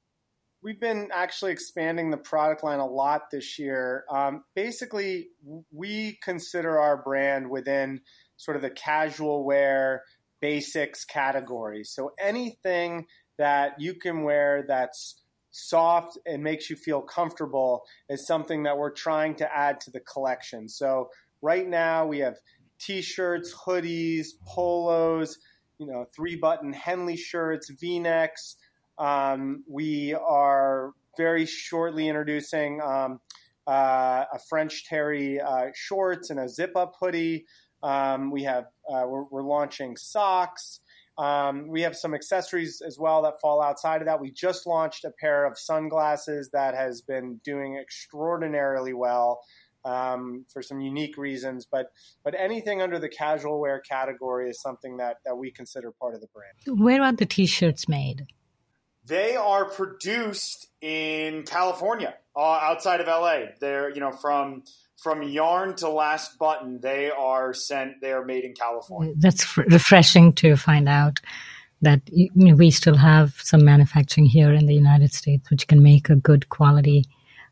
We've 0.61 0.79
been 0.79 1.09
actually 1.13 1.53
expanding 1.53 2.09
the 2.09 2.17
product 2.17 2.65
line 2.65 2.79
a 2.79 2.85
lot 2.85 3.29
this 3.31 3.57
year. 3.57 4.03
Um, 4.11 4.43
basically, 4.55 5.29
we 5.71 6.19
consider 6.21 6.79
our 6.79 7.01
brand 7.01 7.49
within 7.49 8.01
sort 8.35 8.57
of 8.57 8.63
the 8.63 8.71
casual 8.71 9.45
wear 9.45 10.03
basics 10.41 11.05
category. 11.05 11.85
So 11.85 12.11
anything 12.19 13.05
that 13.37 13.79
you 13.79 13.93
can 13.93 14.23
wear 14.23 14.65
that's 14.67 15.21
soft 15.55 16.17
and 16.25 16.43
makes 16.43 16.69
you 16.69 16.75
feel 16.75 17.01
comfortable 17.01 17.85
is 18.09 18.27
something 18.27 18.63
that 18.63 18.77
we're 18.77 18.91
trying 18.91 19.35
to 19.35 19.55
add 19.55 19.79
to 19.79 19.91
the 19.91 20.01
collection. 20.01 20.67
So 20.67 21.09
right 21.41 21.67
now 21.67 22.05
we 22.05 22.19
have 22.19 22.35
t-shirts, 22.79 23.53
hoodies, 23.53 24.27
polos, 24.45 25.37
you 25.77 25.87
know, 25.87 26.05
three-button 26.15 26.73
Henley 26.73 27.15
shirts, 27.15 27.69
V-necks. 27.69 28.57
Um, 28.97 29.63
we 29.69 30.13
are 30.13 30.91
very 31.17 31.45
shortly 31.45 32.09
introducing 32.09 32.81
um, 32.81 33.21
uh, 33.65 34.25
a 34.33 34.39
French 34.49 34.85
Terry 34.85 35.39
uh, 35.39 35.67
shorts 35.73 36.29
and 36.31 36.39
a 36.39 36.49
zip-up 36.49 36.95
hoodie. 36.99 37.45
Um, 37.81 38.29
we 38.29 38.43
have 38.43 38.65
uh, 38.89 39.03
we're, 39.07 39.23
we're, 39.23 39.43
launching 39.43 39.95
socks. 39.95 40.79
Um, 41.17 41.67
we 41.67 41.81
have 41.81 41.95
some 41.95 42.13
accessories 42.13 42.81
as 42.85 42.99
well 42.99 43.21
that 43.21 43.39
fall 43.41 43.61
outside 43.61 44.01
of 44.01 44.07
that. 44.07 44.19
We 44.19 44.31
just 44.31 44.67
launched 44.67 45.05
a 45.05 45.11
pair 45.11 45.45
of 45.45 45.57
sunglasses 45.57 46.49
that 46.51 46.75
has 46.75 47.01
been 47.01 47.39
doing 47.43 47.77
extraordinarily 47.77 48.93
well 48.93 49.39
um, 49.85 50.45
for 50.51 50.61
some 50.61 50.81
unique 50.81 51.17
reasons. 51.17 51.65
But 51.71 51.87
but 52.23 52.35
anything 52.37 52.81
under 52.81 52.99
the 52.99 53.07
casual 53.07 53.59
wear 53.59 53.79
category 53.79 54.49
is 54.49 54.61
something 54.61 54.97
that 54.97 55.17
that 55.25 55.37
we 55.37 55.51
consider 55.51 55.91
part 55.91 56.15
of 56.15 56.21
the 56.21 56.27
brand. 56.33 56.81
Where 56.83 57.01
are 57.01 57.13
the 57.13 57.25
t-shirts 57.25 57.87
made? 57.87 58.25
They 59.05 59.35
are 59.35 59.65
produced 59.65 60.67
in 60.81 61.43
California, 61.43 62.15
uh, 62.35 62.59
outside 62.61 63.01
of 63.01 63.07
LA. 63.07 63.51
They're 63.59 63.89
you 63.89 63.99
know 63.99 64.11
from 64.11 64.63
from 64.97 65.21
yarn 65.23 65.75
to 65.75 65.89
last 65.89 66.39
button, 66.39 66.79
they 66.81 67.11
are 67.11 67.53
sent. 67.53 68.01
They 68.01 68.11
are 68.11 68.25
made 68.25 68.43
in 68.43 68.53
California. 68.53 69.13
That's 69.17 69.57
refreshing 69.57 70.33
to 70.33 70.55
find 70.55 70.89
out 70.89 71.19
that 71.81 72.01
you 72.11 72.29
know, 72.33 72.55
we 72.55 72.71
still 72.71 72.95
have 72.95 73.35
some 73.43 73.63
manufacturing 73.63 74.25
here 74.25 74.53
in 74.53 74.65
the 74.65 74.73
United 74.73 75.13
States, 75.13 75.49
which 75.51 75.67
can 75.67 75.83
make 75.83 76.09
a 76.09 76.15
good 76.15 76.49
quality 76.49 77.05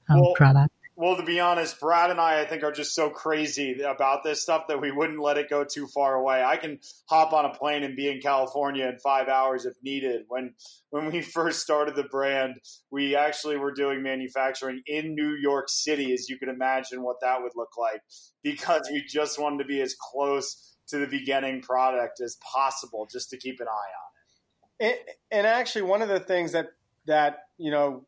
um, 0.09 0.21
well, 0.21 0.33
product. 0.33 0.73
Well, 1.03 1.17
to 1.17 1.23
be 1.23 1.41
honest, 1.41 1.81
Brad 1.81 2.11
and 2.11 2.21
I, 2.21 2.39
I 2.39 2.45
think, 2.45 2.63
are 2.63 2.71
just 2.71 2.95
so 2.95 3.09
crazy 3.09 3.81
about 3.81 4.23
this 4.23 4.41
stuff 4.41 4.67
that 4.69 4.79
we 4.79 4.89
wouldn't 4.89 5.19
let 5.19 5.37
it 5.37 5.49
go 5.49 5.65
too 5.65 5.85
far 5.85 6.15
away. 6.15 6.41
I 6.41 6.55
can 6.55 6.79
hop 7.07 7.33
on 7.33 7.43
a 7.43 7.49
plane 7.49 7.83
and 7.83 7.97
be 7.97 8.09
in 8.09 8.21
California 8.21 8.87
in 8.87 8.99
five 8.99 9.27
hours 9.27 9.65
if 9.65 9.73
needed. 9.83 10.21
When 10.29 10.53
when 10.91 11.11
we 11.11 11.21
first 11.21 11.59
started 11.59 11.97
the 11.97 12.05
brand, 12.05 12.55
we 12.89 13.17
actually 13.17 13.57
were 13.57 13.73
doing 13.73 14.01
manufacturing 14.01 14.81
in 14.87 15.13
New 15.13 15.35
York 15.35 15.67
City, 15.67 16.13
as 16.13 16.29
you 16.29 16.37
can 16.37 16.47
imagine 16.47 17.03
what 17.03 17.17
that 17.19 17.41
would 17.41 17.51
look 17.53 17.75
like, 17.77 18.01
because 18.41 18.87
we 18.89 19.03
just 19.05 19.37
wanted 19.37 19.57
to 19.57 19.65
be 19.65 19.81
as 19.81 19.97
close 19.99 20.73
to 20.87 20.99
the 20.99 21.07
beginning 21.07 21.61
product 21.61 22.21
as 22.21 22.37
possible, 22.49 23.09
just 23.11 23.29
to 23.31 23.37
keep 23.37 23.59
an 23.59 23.67
eye 23.67 23.69
on 23.69 24.87
it. 24.87 25.05
And, 25.31 25.39
and 25.39 25.47
actually, 25.47 25.81
one 25.81 26.01
of 26.01 26.07
the 26.07 26.21
things 26.21 26.53
that 26.53 26.67
that 27.07 27.39
you 27.57 27.71
know 27.71 28.05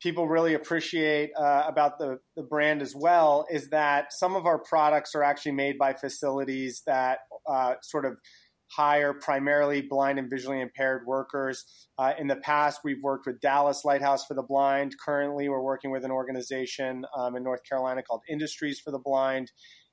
people 0.00 0.28
really 0.28 0.54
appreciate 0.54 1.30
uh, 1.38 1.64
about 1.66 1.98
the, 1.98 2.18
the 2.36 2.42
brand 2.42 2.82
as 2.82 2.94
well 2.94 3.46
is 3.50 3.68
that 3.70 4.12
some 4.12 4.36
of 4.36 4.46
our 4.46 4.58
products 4.58 5.14
are 5.14 5.22
actually 5.22 5.52
made 5.52 5.78
by 5.78 5.94
facilities 5.94 6.82
that 6.86 7.20
uh, 7.48 7.74
sort 7.82 8.04
of 8.04 8.18
hire 8.68 9.14
primarily 9.14 9.80
blind 9.80 10.18
and 10.18 10.28
visually 10.28 10.60
impaired 10.60 11.06
workers. 11.06 11.64
Uh, 11.98 12.12
in 12.18 12.26
the 12.26 12.36
past, 12.36 12.80
we've 12.84 13.02
worked 13.02 13.26
with 13.26 13.40
Dallas 13.40 13.84
Lighthouse 13.84 14.26
for 14.26 14.34
the 14.34 14.42
Blind. 14.42 14.94
Currently, 15.04 15.48
we're 15.48 15.62
working 15.62 15.90
with 15.90 16.04
an 16.04 16.10
organization 16.10 17.04
um, 17.16 17.36
in 17.36 17.42
North 17.42 17.60
Carolina 17.68 18.02
called 18.02 18.22
Industries 18.28 18.80
for 18.80 18.90
the 18.90 18.98
Blind. 18.98 19.50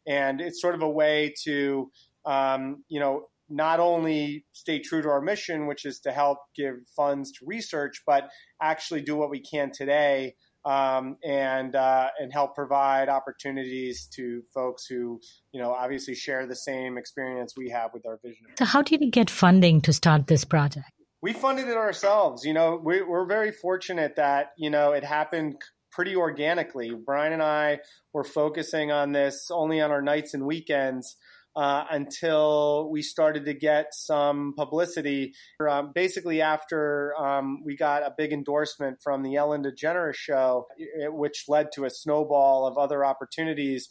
And 0.07 0.41
it's 0.41 0.60
sort 0.62 0.75
of 0.75 0.81
a 0.81 0.89
way 0.89 1.33
to, 1.43 1.89
um, 2.25 2.83
you 2.89 3.00
know, 3.00 3.27
not 3.53 3.79
only 3.79 4.45
stay 4.53 4.79
true 4.79 5.01
to 5.01 5.10
our 5.10 5.22
mission, 5.22 5.67
which 5.67 5.86
is 5.86 6.00
to 6.01 6.12
help 6.12 6.39
give 6.55 6.75
funds 6.95 7.31
to 7.33 7.45
research, 7.45 8.01
but 8.05 8.29
actually 8.62 9.01
do 9.01 9.15
what 9.15 9.29
we 9.29 9.39
can 9.39 9.72
today 9.72 10.33
um, 10.65 11.17
and 11.24 11.75
uh, 11.75 12.10
and 12.19 12.31
help 12.31 12.55
provide 12.55 13.10
opportunities 13.10 14.07
to 14.15 14.41
folks 14.53 14.86
who 14.86 15.19
you 15.51 15.62
know 15.62 15.72
obviously 15.72 16.15
share 16.15 16.48
the 16.48 16.55
same 16.55 16.98
experience 16.98 17.53
we 17.55 17.69
have 17.69 17.91
with 17.93 18.05
our 18.05 18.19
vision. 18.24 18.45
So, 18.57 18.65
how 18.65 18.81
did 18.81 19.01
you 19.01 19.12
get 19.12 19.29
funding 19.29 19.81
to 19.81 19.93
start 19.93 20.27
this 20.27 20.45
project? 20.45 20.89
We 21.22 21.33
funded 21.33 21.67
it 21.67 21.77
ourselves. 21.77 22.43
You 22.43 22.53
know, 22.53 22.81
we, 22.83 23.01
we're 23.01 23.25
very 23.25 23.51
fortunate 23.51 24.15
that 24.15 24.51
you 24.57 24.69
know 24.69 24.93
it 24.93 25.03
happened 25.03 25.55
pretty 25.91 26.15
organically. 26.15 26.91
Brian 27.05 27.33
and 27.33 27.43
I 27.43 27.79
were 28.13 28.24
focusing 28.24 28.91
on 28.91 29.12
this 29.12 29.50
only 29.51 29.79
on 29.79 29.91
our 29.91 30.01
nights 30.01 30.33
and 30.33 30.45
weekends 30.45 31.15
uh, 31.55 31.86
until 31.91 32.89
we 32.89 33.01
started 33.01 33.45
to 33.45 33.53
get 33.53 33.93
some 33.93 34.53
publicity. 34.57 35.33
Um, 35.67 35.91
basically, 35.93 36.41
after 36.41 37.13
um, 37.17 37.62
we 37.63 37.75
got 37.75 38.03
a 38.03 38.13
big 38.17 38.33
endorsement 38.33 38.98
from 39.03 39.24
the 39.24 39.36
Ellen 39.36 39.63
DeGeneres 39.63 40.15
show, 40.15 40.67
which 41.10 41.45
led 41.48 41.72
to 41.74 41.86
a 41.86 41.89
snowball 41.89 42.65
of 42.65 42.77
other 42.77 43.05
opportunities, 43.05 43.89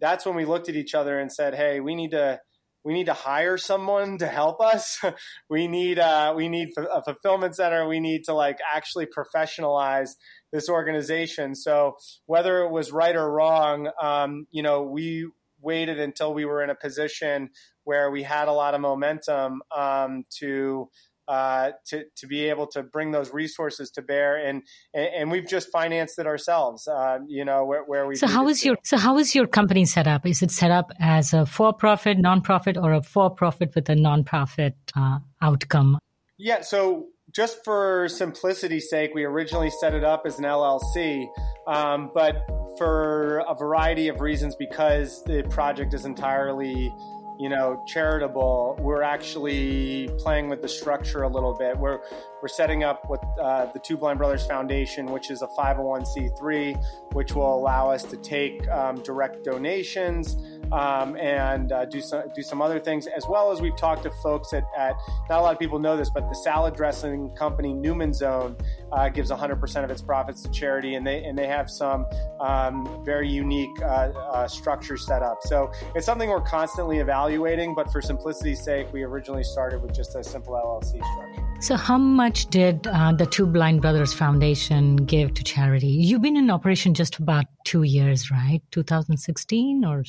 that's 0.00 0.24
when 0.24 0.34
we 0.34 0.44
looked 0.44 0.68
at 0.68 0.74
each 0.74 0.94
other 0.94 1.18
and 1.18 1.30
said, 1.30 1.54
"Hey, 1.54 1.80
we 1.80 1.94
need 1.94 2.12
to." 2.12 2.40
We 2.84 2.94
need 2.94 3.06
to 3.06 3.12
hire 3.12 3.58
someone 3.58 4.18
to 4.18 4.26
help 4.26 4.60
us. 4.60 5.00
we 5.48 5.68
need 5.68 6.00
uh, 6.00 6.34
we 6.36 6.48
need 6.48 6.70
a 6.76 7.00
fulfillment 7.04 7.54
center. 7.54 7.86
We 7.86 8.00
need 8.00 8.24
to 8.24 8.34
like 8.34 8.58
actually 8.74 9.06
professionalize 9.06 10.16
this 10.52 10.68
organization. 10.68 11.54
So 11.54 11.94
whether 12.26 12.64
it 12.64 12.72
was 12.72 12.90
right 12.90 13.14
or 13.14 13.30
wrong, 13.30 13.88
um, 14.02 14.48
you 14.50 14.64
know, 14.64 14.82
we 14.82 15.28
waited 15.62 15.98
until 15.98 16.34
we 16.34 16.44
were 16.44 16.62
in 16.62 16.70
a 16.70 16.74
position 16.74 17.50
where 17.84 18.10
we 18.10 18.22
had 18.22 18.48
a 18.48 18.52
lot 18.52 18.74
of 18.74 18.80
momentum 18.80 19.62
um, 19.74 20.24
to 20.38 20.88
uh, 21.28 21.70
to 21.86 22.04
to 22.16 22.26
be 22.26 22.44
able 22.50 22.66
to 22.66 22.82
bring 22.82 23.12
those 23.12 23.32
resources 23.32 23.90
to 23.92 24.02
bear, 24.02 24.36
and 24.36 24.62
and, 24.92 25.30
we've 25.30 25.46
just 25.46 25.70
financed 25.70 26.18
it 26.18 26.26
ourselves. 26.26 26.88
Uh, 26.88 27.18
you 27.26 27.44
know 27.44 27.64
where, 27.64 27.84
where 27.84 28.06
we. 28.06 28.16
So 28.16 28.26
how 28.26 28.48
is 28.48 28.64
your 28.64 28.76
so 28.82 28.96
how 28.96 29.18
is 29.18 29.34
your 29.34 29.46
company 29.46 29.84
set 29.84 30.06
up? 30.06 30.26
Is 30.26 30.42
it 30.42 30.50
set 30.50 30.70
up 30.70 30.90
as 30.98 31.32
a 31.32 31.46
for-profit, 31.46 32.18
non-profit, 32.18 32.76
or 32.76 32.92
a 32.92 33.02
for-profit 33.02 33.74
with 33.74 33.88
a 33.88 33.94
non-profit 33.94 34.74
uh, 34.96 35.20
outcome? 35.40 35.98
Yeah, 36.38 36.62
so 36.62 37.06
just 37.32 37.64
for 37.64 38.08
simplicity's 38.08 38.90
sake, 38.90 39.12
we 39.14 39.24
originally 39.24 39.70
set 39.80 39.94
it 39.94 40.04
up 40.04 40.24
as 40.26 40.38
an 40.38 40.44
LLC, 40.44 41.26
um, 41.66 42.10
but 42.14 42.44
for 42.76 43.42
a 43.48 43.54
variety 43.54 44.08
of 44.08 44.20
reasons, 44.20 44.54
because 44.54 45.22
the 45.24 45.42
project 45.48 45.94
is 45.94 46.04
entirely, 46.04 46.94
you 47.38 47.48
know, 47.48 47.82
charitable, 47.86 48.76
we're 48.80 49.02
actually 49.02 50.10
playing 50.18 50.48
with 50.50 50.60
the 50.60 50.68
structure 50.68 51.22
a 51.22 51.28
little 51.28 51.54
bit. 51.54 51.78
We're 51.78 52.00
we're 52.42 52.48
setting 52.48 52.84
up 52.84 53.08
with 53.08 53.20
uh, 53.40 53.66
the 53.72 53.78
Two 53.78 53.96
Blind 53.96 54.18
Brothers 54.18 54.44
Foundation, 54.46 55.06
which 55.06 55.30
is 55.30 55.42
a 55.42 55.46
501c3, 55.58 56.84
which 57.12 57.34
will 57.34 57.54
allow 57.54 57.90
us 57.90 58.02
to 58.04 58.16
take 58.18 58.68
um, 58.68 58.96
direct 59.02 59.44
donations 59.44 60.36
um, 60.72 61.16
and 61.16 61.70
uh, 61.70 61.84
do 61.84 62.00
some 62.00 62.24
do 62.34 62.42
some 62.42 62.62
other 62.62 62.80
things, 62.80 63.06
as 63.06 63.26
well 63.28 63.52
as 63.52 63.60
we've 63.60 63.76
talked 63.76 64.02
to 64.04 64.10
folks 64.22 64.52
at, 64.52 64.64
at 64.76 64.96
not 65.28 65.38
a 65.38 65.42
lot 65.42 65.52
of 65.52 65.58
people 65.58 65.78
know 65.78 65.96
this, 65.96 66.10
but 66.10 66.28
the 66.28 66.34
salad 66.34 66.74
dressing 66.74 67.30
company 67.36 67.74
Newman's 67.74 68.22
Own 68.22 68.56
uh, 68.92 69.08
gives 69.10 69.30
100% 69.30 69.84
of 69.84 69.90
its 69.90 70.00
profits 70.00 70.42
to 70.42 70.50
charity, 70.50 70.94
and 70.94 71.06
they 71.06 71.22
and 71.24 71.36
they 71.36 71.46
have 71.46 71.70
some 71.70 72.06
um, 72.40 73.02
very 73.04 73.28
unique 73.28 73.70
uh, 73.82 73.84
uh, 73.84 74.48
structures 74.48 75.06
set 75.06 75.22
up. 75.22 75.38
So 75.42 75.70
it's 75.94 76.06
something 76.06 76.28
we're 76.28 76.40
constantly 76.40 76.98
evaluating, 76.98 77.74
but 77.74 77.92
for 77.92 78.00
simplicity's 78.00 78.64
sake, 78.64 78.92
we 78.92 79.02
originally 79.02 79.44
started 79.44 79.82
with 79.82 79.94
just 79.94 80.16
a 80.16 80.24
simple 80.24 80.54
LLC 80.54 81.02
structure. 81.12 81.42
So, 81.60 81.76
how 81.76 81.98
much 81.98 82.46
did 82.46 82.86
uh, 82.86 83.12
the 83.12 83.26
Two 83.26 83.46
Blind 83.46 83.82
Brothers 83.82 84.12
Foundation 84.14 84.96
give 84.96 85.34
to 85.34 85.44
charity? 85.44 85.86
You've 85.86 86.22
been 86.22 86.36
in 86.36 86.50
operation 86.50 86.94
just 86.94 87.18
about 87.18 87.44
two 87.64 87.82
years, 87.82 88.30
right? 88.30 88.62
2016 88.70 89.84
or? 89.84 90.04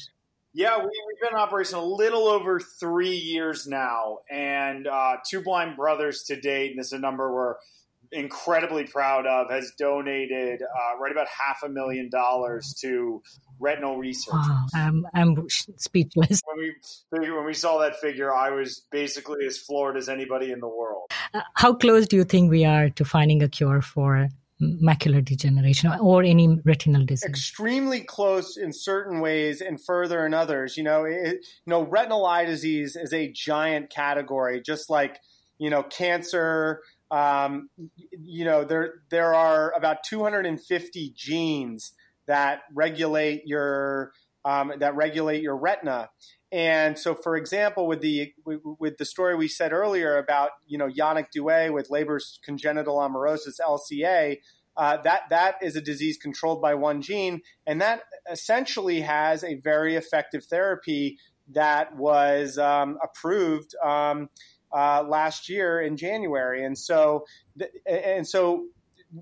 Yeah, 0.54 0.78
we, 0.78 0.84
have 0.84 1.20
been 1.22 1.30
in 1.32 1.36
operation 1.36 1.80
a 1.80 1.84
little 1.84 2.28
over 2.28 2.60
three 2.60 3.16
years 3.16 3.66
now, 3.66 4.20
and 4.30 4.86
uh, 4.86 5.16
Two 5.28 5.42
Blind 5.42 5.76
Brothers 5.78 6.24
to 6.28 6.40
date, 6.40 6.72
and 6.72 6.80
this 6.80 6.88
is 6.88 6.94
a 6.94 7.00
number 7.00 7.34
we're 7.34 7.56
incredibly 8.12 8.86
proud 8.86 9.26
of, 9.26 9.50
has 9.50 9.72
donated 9.80 10.62
uh, 10.62 11.00
right 11.00 11.12
about 11.12 11.28
half 11.28 11.64
a 11.64 11.70
million 11.70 12.10
dollars 12.10 12.76
to 12.82 13.24
retinal 13.60 13.98
research. 13.98 14.36
Wow, 14.36 14.66
I'm, 14.76 15.08
I'm 15.14 15.48
speechless. 15.50 16.42
When 16.46 16.58
we 16.58 17.32
when 17.32 17.46
we 17.46 17.54
saw 17.54 17.80
that 17.80 17.96
figure, 17.96 18.32
I 18.32 18.52
was 18.52 18.86
basically 18.92 19.46
as 19.48 19.58
floored 19.58 19.98
as 19.98 20.08
anybody 20.08 20.52
in 20.52 20.60
the 20.60 20.68
world. 20.68 21.12
Uh, 21.34 21.42
how 21.56 21.74
close 21.74 22.08
do 22.08 22.16
you 22.16 22.24
think 22.24 22.52
we 22.52 22.64
are 22.64 22.90
to 22.92 23.06
finding 23.06 23.42
a 23.42 23.50
cure 23.50 23.82
for 23.82 24.30
macular 24.62 25.24
degeneration 25.24 25.92
or 26.00 26.24
any 26.24 26.60
retinal 26.64 27.06
disease? 27.06 27.28
Extremely 27.30 28.02
close 28.02 28.58
in 28.58 28.72
certain 28.72 29.20
ways 29.20 29.62
and 29.62 29.84
further 29.84 30.26
in 30.26 30.34
others. 30.34 30.78
You 30.78 30.84
know, 30.84 31.06
it, 31.06 31.46
you 31.66 31.68
know, 31.68 31.84
retinal 31.84 32.26
eye 32.26 32.46
disease 32.46 32.96
is 32.96 33.14
a 33.14 33.32
giant 33.32 33.90
category, 33.90 34.62
just 34.62 34.90
like 34.90 35.20
you 35.58 35.70
know, 35.70 35.84
cancer. 35.84 36.82
Um, 37.12 37.70
you 38.12 38.46
know, 38.46 38.64
there 38.64 38.96
there 39.10 39.34
are 39.34 39.74
about 39.76 40.04
250 40.04 41.14
genes 41.16 41.94
that 42.26 42.62
regulate 42.74 43.44
your 43.46 44.14
um, 44.46 44.74
that 44.80 44.96
regulate 44.96 45.42
your 45.42 45.58
retina. 45.58 46.10
And 46.52 47.00
so, 47.00 47.16
for 47.16 47.36
example, 47.36 47.88
with 47.88 48.02
the 48.02 48.32
with 48.46 48.98
the 48.98 49.06
story 49.06 49.36
we 49.36 49.48
said 49.48 49.74
earlier 49.74 50.18
about 50.18 50.52
you 50.68 50.78
know 50.78 50.88
Yannick 50.88 51.28
Duwe 51.36 51.74
with 51.74 51.90
Leber's 51.90 52.40
congenital 52.46 52.98
amaurosis 52.98 53.60
(LCA), 53.60 54.38
uh, 54.78 54.98
that 54.98 55.22
that 55.32 55.56
is 55.64 55.76
a 55.76 55.82
disease 55.82 56.18
controlled 56.18 56.62
by 56.62 56.76
one 56.76 57.02
gene, 57.02 57.42
and 57.66 57.82
that 57.82 58.04
essentially 58.32 59.02
has 59.02 59.44
a 59.44 59.56
very 59.56 59.96
effective 59.96 60.46
therapy 60.46 61.18
that 61.54 61.96
was 61.96 62.60
um, 62.60 63.00
approved 63.04 63.74
um, 63.84 64.30
uh, 64.72 65.04
last 65.04 65.50
year 65.50 65.82
in 65.82 65.98
January. 65.98 66.64
And 66.64 66.78
so, 66.78 67.26
and 67.88 68.28
so, 68.28 68.66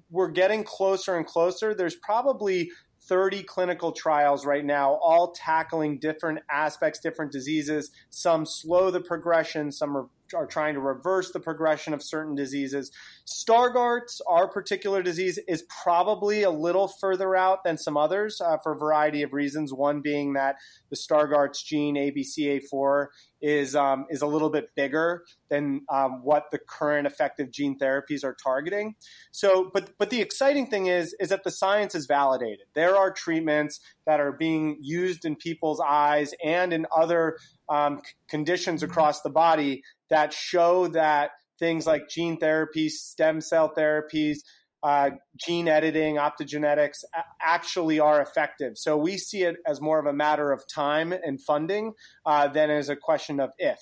we're 0.09 0.31
getting 0.31 0.65
closer 0.65 1.15
and 1.15 1.25
closer. 1.25 1.73
There's 1.73 1.95
probably 1.95 2.71
30 3.11 3.43
clinical 3.43 3.91
trials 3.91 4.45
right 4.45 4.63
now, 4.63 4.93
all 4.93 5.33
tackling 5.33 5.99
different 5.99 6.39
aspects, 6.49 6.97
different 6.97 7.29
diseases. 7.29 7.91
Some 8.09 8.45
slow 8.45 8.89
the 8.89 9.01
progression, 9.01 9.69
some 9.69 9.97
are, 9.97 10.07
are 10.33 10.45
trying 10.45 10.73
to 10.73 10.79
reverse 10.79 11.31
the 11.31 11.39
progression 11.39 11.93
of 11.93 12.03
certain 12.03 12.35
diseases. 12.35 12.91
Stargardt's, 13.25 14.21
our 14.27 14.47
particular 14.47 15.01
disease, 15.01 15.39
is 15.47 15.63
probably 15.83 16.43
a 16.43 16.51
little 16.51 16.87
further 16.87 17.35
out 17.35 17.63
than 17.63 17.77
some 17.77 17.97
others 17.97 18.41
uh, 18.41 18.57
for 18.63 18.73
a 18.73 18.77
variety 18.77 19.23
of 19.23 19.33
reasons. 19.33 19.73
One 19.73 20.01
being 20.01 20.33
that 20.33 20.55
the 20.89 20.95
Stargardt's 20.95 21.63
gene, 21.63 21.95
ABCA4, 21.95 23.07
is 23.41 23.75
um, 23.75 24.05
is 24.09 24.21
a 24.21 24.27
little 24.27 24.49
bit 24.49 24.69
bigger 24.75 25.23
than 25.49 25.81
um, 25.91 26.21
what 26.23 26.45
the 26.51 26.59
current 26.59 27.07
effective 27.07 27.51
gene 27.51 27.77
therapies 27.79 28.23
are 28.23 28.35
targeting. 28.41 28.95
So, 29.31 29.69
but 29.73 29.91
but 29.97 30.09
the 30.09 30.21
exciting 30.21 30.67
thing 30.67 30.87
is 30.87 31.15
is 31.19 31.29
that 31.29 31.43
the 31.43 31.51
science 31.51 31.95
is 31.95 32.05
validated. 32.05 32.67
There 32.75 32.95
are 32.95 33.11
treatments 33.11 33.79
that 34.05 34.19
are 34.19 34.31
being 34.31 34.77
used 34.81 35.25
in 35.25 35.35
people's 35.35 35.81
eyes 35.81 36.33
and 36.43 36.71
in 36.71 36.85
other 36.95 37.37
um, 37.69 38.01
conditions 38.29 38.83
across 38.83 39.21
the 39.21 39.29
body 39.29 39.83
that 40.11 40.33
show 40.33 40.87
that 40.89 41.31
things 41.57 41.87
like 41.87 42.09
gene 42.09 42.37
therapies, 42.37 42.91
stem 42.91 43.41
cell 43.41 43.73
therapies, 43.75 44.37
uh, 44.83 45.11
gene 45.35 45.67
editing, 45.67 46.15
optogenetics 46.15 47.03
actually 47.41 47.99
are 47.99 48.21
effective. 48.21 48.77
So 48.77 48.97
we 48.97 49.17
see 49.17 49.43
it 49.43 49.57
as 49.67 49.79
more 49.79 49.99
of 49.99 50.05
a 50.05 50.13
matter 50.13 50.51
of 50.51 50.63
time 50.67 51.11
and 51.13 51.41
funding 51.41 51.93
uh, 52.25 52.47
than 52.47 52.69
as 52.69 52.89
a 52.89 52.95
question 52.95 53.39
of 53.39 53.51
if. 53.57 53.79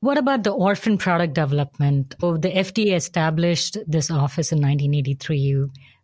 What 0.00 0.18
about 0.18 0.42
the 0.42 0.50
orphan 0.50 0.98
product 0.98 1.34
development? 1.34 2.16
So 2.20 2.36
the 2.36 2.50
FDA 2.50 2.96
established 2.96 3.78
this 3.86 4.10
office 4.10 4.50
in 4.50 4.58
1983 4.58 5.36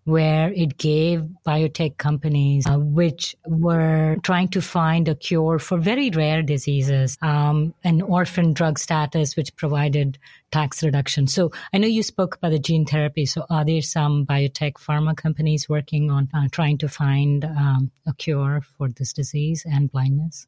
where 0.09 0.51
it 0.53 0.79
gave 0.79 1.21
biotech 1.47 1.99
companies 1.99 2.66
uh, 2.66 2.79
which 2.79 3.37
were 3.47 4.16
trying 4.23 4.49
to 4.49 4.62
find 4.62 5.07
a 5.07 5.14
cure 5.14 5.59
for 5.59 5.77
very 5.77 6.09
rare 6.11 6.42
diseases 6.42 7.18
um, 7.21 7.75
an 7.85 8.01
orphan 8.01 8.55
drug 8.55 8.79
status 8.79 9.37
which 9.37 9.55
provided 9.57 10.18
tax 10.51 10.83
reduction. 10.83 11.27
So 11.27 11.53
i 11.75 11.79
know 11.79 11.87
you 11.87 12.03
spoke 12.03 12.37
about 12.37 12.53
the 12.53 12.59
gene 12.59 12.87
therapy. 12.87 13.27
So 13.27 13.44
are 13.51 13.64
there 13.64 13.83
some 13.83 14.25
biotech 14.25 14.75
pharma 14.75 15.14
companies 15.14 15.68
working 15.68 16.11
on 16.11 16.31
uh, 16.33 16.49
trying 16.51 16.79
to 16.79 16.88
find 16.88 17.44
um, 17.44 17.90
a 18.07 18.14
cure 18.14 18.62
for 18.77 18.88
this 18.88 19.12
disease 19.12 19.66
and 19.71 19.92
blindness? 19.92 20.47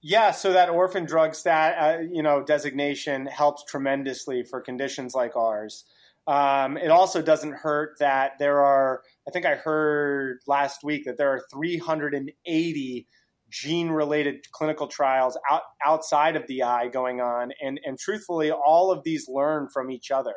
Yeah, 0.00 0.32
so 0.32 0.52
that 0.54 0.68
orphan 0.68 1.04
drug 1.04 1.36
stat, 1.36 1.76
uh, 1.78 2.00
you 2.00 2.24
know, 2.24 2.42
designation 2.42 3.26
helps 3.26 3.62
tremendously 3.62 4.42
for 4.42 4.60
conditions 4.60 5.14
like 5.14 5.36
ours. 5.36 5.84
Um, 6.26 6.76
it 6.76 6.90
also 6.90 7.20
doesn't 7.20 7.52
hurt 7.52 7.98
that 7.98 8.32
there 8.38 8.62
are, 8.62 9.02
I 9.26 9.30
think 9.32 9.44
I 9.44 9.56
heard 9.56 10.38
last 10.46 10.84
week 10.84 11.04
that 11.06 11.18
there 11.18 11.30
are 11.30 11.42
380 11.52 13.08
gene 13.50 13.88
related 13.88 14.50
clinical 14.52 14.86
trials 14.86 15.36
out, 15.50 15.62
outside 15.84 16.36
of 16.36 16.46
the 16.46 16.62
eye 16.62 16.88
going 16.88 17.20
on. 17.20 17.52
And, 17.60 17.80
and 17.84 17.98
truthfully, 17.98 18.50
all 18.50 18.90
of 18.90 19.02
these 19.04 19.28
learn 19.28 19.68
from 19.72 19.90
each 19.90 20.10
other. 20.10 20.34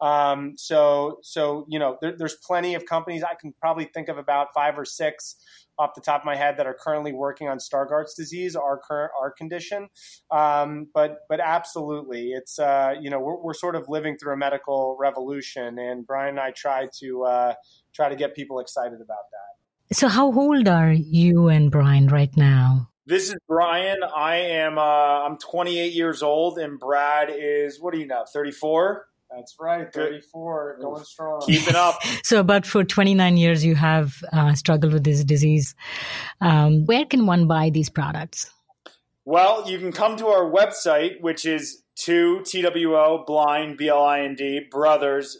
Um, 0.00 0.54
so, 0.56 1.18
so 1.22 1.66
you 1.68 1.78
know, 1.78 1.98
there, 2.00 2.16
there's 2.16 2.36
plenty 2.36 2.74
of 2.74 2.84
companies. 2.84 3.22
I 3.22 3.34
can 3.34 3.52
probably 3.60 3.84
think 3.86 4.08
of 4.08 4.18
about 4.18 4.48
five 4.54 4.78
or 4.78 4.84
six 4.84 5.36
off 5.78 5.94
the 5.94 6.00
top 6.00 6.22
of 6.22 6.26
my 6.26 6.34
head 6.34 6.56
that 6.56 6.66
are 6.66 6.74
currently 6.74 7.12
working 7.12 7.48
on 7.48 7.58
Stargardt's 7.58 8.14
disease, 8.14 8.56
our 8.56 8.78
current 8.78 9.12
our 9.18 9.30
condition. 9.30 9.88
Um, 10.30 10.88
but 10.92 11.20
but 11.28 11.40
absolutely, 11.40 12.32
it's 12.32 12.58
uh, 12.58 12.94
you 13.00 13.10
know 13.10 13.20
we're, 13.20 13.36
we're 13.36 13.54
sort 13.54 13.76
of 13.76 13.88
living 13.88 14.16
through 14.18 14.34
a 14.34 14.36
medical 14.36 14.96
revolution, 14.98 15.78
and 15.78 16.06
Brian 16.06 16.30
and 16.30 16.40
I 16.40 16.50
try 16.50 16.88
to 17.00 17.24
uh, 17.24 17.54
try 17.92 18.08
to 18.08 18.16
get 18.16 18.34
people 18.34 18.60
excited 18.60 19.00
about 19.00 19.24
that. 19.32 19.96
So 19.96 20.08
how 20.08 20.32
old 20.32 20.68
are 20.68 20.92
you 20.92 21.48
and 21.48 21.70
Brian 21.70 22.08
right 22.08 22.34
now? 22.36 22.90
This 23.06 23.30
is 23.30 23.36
Brian. 23.48 24.00
I 24.02 24.36
am 24.36 24.76
uh, 24.76 24.82
I'm 24.82 25.38
28 25.38 25.92
years 25.92 26.22
old, 26.22 26.58
and 26.58 26.78
Brad 26.78 27.30
is 27.34 27.80
what 27.80 27.94
do 27.94 28.00
you 28.00 28.06
know? 28.06 28.24
34. 28.30 29.06
That's 29.30 29.54
right, 29.60 29.92
34, 29.92 30.78
going 30.80 31.04
strong. 31.04 31.42
Keeping 31.42 31.74
up. 31.74 31.96
so, 32.22 32.40
about 32.40 32.64
for 32.64 32.82
29 32.82 33.36
years, 33.36 33.64
you 33.64 33.74
have 33.74 34.14
uh, 34.32 34.54
struggled 34.54 34.94
with 34.94 35.04
this 35.04 35.22
disease. 35.22 35.74
Um, 36.40 36.86
where 36.86 37.04
can 37.04 37.26
one 37.26 37.46
buy 37.46 37.68
these 37.70 37.90
products? 37.90 38.50
Well, 39.26 39.70
you 39.70 39.78
can 39.78 39.92
come 39.92 40.16
to 40.16 40.28
our 40.28 40.50
website, 40.50 41.20
which 41.20 41.44
is 41.44 41.82
2 41.96 42.44
TWO 42.44 43.24
blind, 43.26 43.76
B 43.76 43.88
L 43.88 44.02
I 44.02 44.20
N 44.20 44.34
D, 44.34 44.60
brothers 44.70 45.36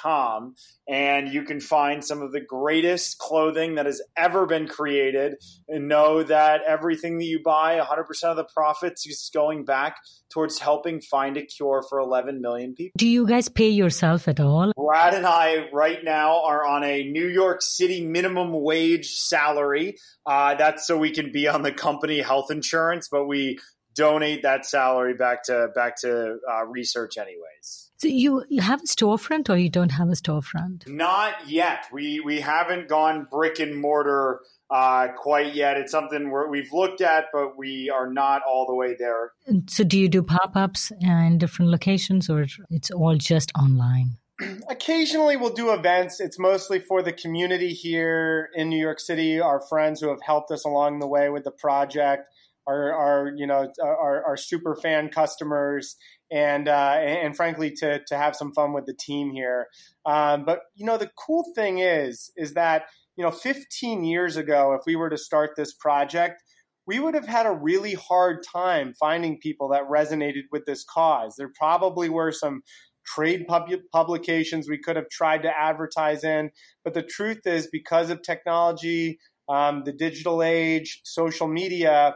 com 0.00 0.54
and 0.88 1.28
you 1.28 1.44
can 1.44 1.60
find 1.60 2.04
some 2.04 2.22
of 2.22 2.32
the 2.32 2.40
greatest 2.40 3.18
clothing 3.18 3.76
that 3.76 3.86
has 3.86 4.02
ever 4.16 4.46
been 4.46 4.66
created. 4.66 5.34
And 5.68 5.88
know 5.88 6.22
that 6.22 6.62
everything 6.66 7.18
that 7.18 7.24
you 7.24 7.40
buy 7.42 7.78
100% 7.78 8.24
of 8.24 8.36
the 8.36 8.44
profits 8.44 9.06
is 9.06 9.30
going 9.32 9.64
back 9.64 9.96
towards 10.32 10.58
helping 10.58 11.00
find 11.00 11.36
a 11.36 11.42
cure 11.42 11.84
for 11.88 12.00
11 12.00 12.40
million 12.40 12.74
people. 12.74 12.92
Do 12.96 13.06
you 13.06 13.26
guys 13.26 13.48
pay 13.48 13.68
yourself 13.68 14.28
at 14.28 14.40
all? 14.40 14.72
Brad 14.76 15.14
and 15.14 15.26
i 15.26 15.68
right 15.72 16.02
now 16.02 16.44
are 16.44 16.66
on 16.66 16.84
a 16.84 17.04
new 17.04 17.26
york 17.26 17.62
city 17.62 18.04
minimum 18.04 18.52
wage 18.52 19.10
salary. 19.10 19.96
Uh, 20.26 20.54
that's 20.54 20.86
so 20.86 20.96
we 20.98 21.10
can 21.10 21.32
be 21.32 21.48
on 21.48 21.62
the 21.62 21.72
company 21.72 22.20
health 22.20 22.50
insurance 22.50 23.08
but 23.10 23.26
we 23.26 23.58
donate 23.94 24.42
that 24.42 24.66
salary 24.66 25.14
back 25.14 25.44
to 25.44 25.68
back 25.74 25.96
to 26.00 26.36
uh, 26.50 26.64
research 26.66 27.18
anyways 27.18 27.90
so 28.02 28.08
you, 28.08 28.44
you 28.48 28.60
have 28.60 28.80
a 28.82 28.86
storefront 28.86 29.48
or 29.48 29.56
you 29.56 29.70
don't 29.70 29.92
have 29.92 30.08
a 30.08 30.14
storefront? 30.14 30.88
Not 30.88 31.48
yet. 31.48 31.86
We 31.92 32.18
we 32.18 32.40
haven't 32.40 32.88
gone 32.88 33.28
brick 33.30 33.60
and 33.60 33.80
mortar 33.80 34.40
uh, 34.68 35.06
quite 35.16 35.54
yet. 35.54 35.76
It's 35.76 35.92
something 35.92 36.32
we've 36.50 36.72
looked 36.72 37.00
at, 37.00 37.26
but 37.32 37.56
we 37.56 37.90
are 37.90 38.12
not 38.12 38.42
all 38.42 38.66
the 38.66 38.74
way 38.74 38.96
there. 38.98 39.30
So 39.68 39.84
do 39.84 40.00
you 40.00 40.08
do 40.08 40.24
pop-ups 40.24 40.90
in 41.00 41.38
different 41.38 41.70
locations 41.70 42.28
or 42.28 42.44
it's 42.70 42.90
all 42.90 43.16
just 43.18 43.52
online? 43.56 44.16
Occasionally 44.68 45.36
we'll 45.36 45.54
do 45.54 45.72
events. 45.72 46.18
It's 46.18 46.40
mostly 46.40 46.80
for 46.80 47.04
the 47.04 47.12
community 47.12 47.72
here 47.72 48.50
in 48.56 48.68
New 48.68 48.80
York 48.80 48.98
City, 48.98 49.40
our 49.40 49.60
friends 49.68 50.00
who 50.00 50.08
have 50.08 50.22
helped 50.22 50.50
us 50.50 50.64
along 50.64 50.98
the 50.98 51.06
way 51.06 51.28
with 51.28 51.44
the 51.44 51.52
project. 51.52 52.24
our, 52.66 52.92
our 52.92 53.32
you 53.36 53.46
know 53.46 53.72
our, 53.80 54.24
our 54.24 54.36
super 54.36 54.74
fan 54.74 55.08
customers 55.08 55.96
and 56.32 56.66
uh, 56.66 56.96
and 56.98 57.36
frankly 57.36 57.70
to 57.70 58.00
to 58.06 58.16
have 58.16 58.34
some 58.34 58.52
fun 58.54 58.72
with 58.72 58.86
the 58.86 58.94
team 58.94 59.30
here. 59.30 59.66
Um, 60.06 60.44
but 60.44 60.60
you 60.74 60.86
know 60.86 60.96
the 60.96 61.10
cool 61.16 61.44
thing 61.54 61.78
is 61.78 62.32
is 62.36 62.54
that 62.54 62.86
you 63.16 63.24
know 63.24 63.30
15 63.30 64.04
years 64.04 64.36
ago, 64.36 64.72
if 64.72 64.80
we 64.86 64.96
were 64.96 65.10
to 65.10 65.18
start 65.18 65.50
this 65.56 65.74
project, 65.74 66.42
we 66.86 66.98
would 66.98 67.14
have 67.14 67.26
had 67.26 67.46
a 67.46 67.52
really 67.52 67.94
hard 67.94 68.38
time 68.50 68.94
finding 68.98 69.38
people 69.38 69.68
that 69.68 69.82
resonated 69.90 70.44
with 70.50 70.64
this 70.64 70.84
cause. 70.84 71.34
There 71.36 71.52
probably 71.54 72.08
were 72.08 72.32
some 72.32 72.62
trade 73.04 73.46
pub- 73.48 73.68
publications 73.92 74.68
we 74.68 74.78
could 74.78 74.96
have 74.96 75.08
tried 75.10 75.42
to 75.42 75.50
advertise 75.50 76.24
in, 76.24 76.50
but 76.84 76.94
the 76.94 77.02
truth 77.02 77.40
is 77.46 77.68
because 77.70 78.10
of 78.10 78.22
technology, 78.22 79.18
um, 79.48 79.82
the 79.84 79.92
digital 79.92 80.42
age, 80.42 81.00
social 81.04 81.48
media 81.48 82.14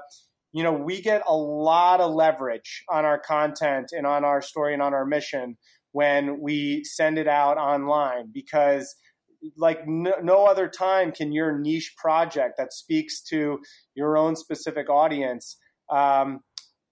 you 0.56 0.62
know, 0.62 0.72
we 0.72 1.02
get 1.02 1.22
a 1.28 1.36
lot 1.36 2.00
of 2.00 2.14
leverage 2.14 2.82
on 2.88 3.04
our 3.04 3.18
content 3.18 3.88
and 3.92 4.06
on 4.06 4.24
our 4.24 4.40
story 4.40 4.72
and 4.72 4.80
on 4.80 4.94
our 4.94 5.04
mission 5.04 5.58
when 5.92 6.40
we 6.40 6.82
send 6.82 7.18
it 7.18 7.28
out 7.28 7.58
online 7.58 8.30
because 8.32 8.96
like 9.58 9.86
no, 9.86 10.14
no, 10.22 10.46
other 10.46 10.66
time 10.66 11.12
can 11.12 11.30
your 11.30 11.58
niche 11.58 11.92
project 11.98 12.54
that 12.56 12.72
speaks 12.72 13.20
to 13.24 13.58
your 13.94 14.16
own 14.16 14.34
specific 14.34 14.88
audience 14.88 15.58
um, 15.90 16.40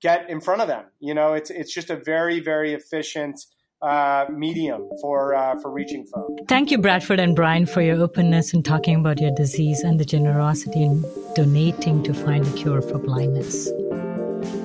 get 0.02 0.28
in 0.28 0.42
front 0.42 0.60
of 0.60 0.68
them. 0.68 0.84
You 1.00 1.14
know, 1.14 1.32
it's 1.32 1.48
it's 1.48 1.72
just 1.72 1.88
a 1.88 1.96
very 1.96 2.40
very 2.40 2.74
efficient 2.74 3.40
uh, 3.84 4.26
medium 4.30 4.88
for 5.00 5.34
uh, 5.34 5.58
for 5.60 5.70
reaching 5.70 6.06
folks. 6.06 6.42
Thank 6.48 6.70
you, 6.70 6.78
Bradford 6.78 7.20
and 7.20 7.36
Brian, 7.36 7.66
for 7.66 7.82
your 7.82 8.00
openness 8.00 8.54
in 8.54 8.62
talking 8.62 8.96
about 8.96 9.20
your 9.20 9.32
disease 9.32 9.80
and 9.80 10.00
the 10.00 10.04
generosity 10.04 10.82
in 10.82 11.04
donating 11.34 12.02
to 12.04 12.14
find 12.14 12.46
a 12.46 12.52
cure 12.52 12.80
for 12.80 12.98
blindness. 12.98 13.68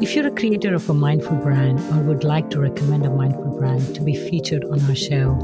If 0.02 0.16
you're 0.16 0.28
a 0.28 0.32
creator 0.32 0.74
of 0.74 0.90
a 0.90 0.94
mindful 0.94 1.38
brand 1.38 1.80
or 1.92 2.04
would 2.04 2.24
like 2.24 2.50
to 2.52 2.60
recommend 2.60 3.06
a 3.06 3.10
mindful 3.10 3.58
brand 3.58 3.96
to 3.96 4.02
be 4.02 4.16
featured 4.16 4.64
on 4.66 4.80
our 4.82 4.96
show, 4.96 5.38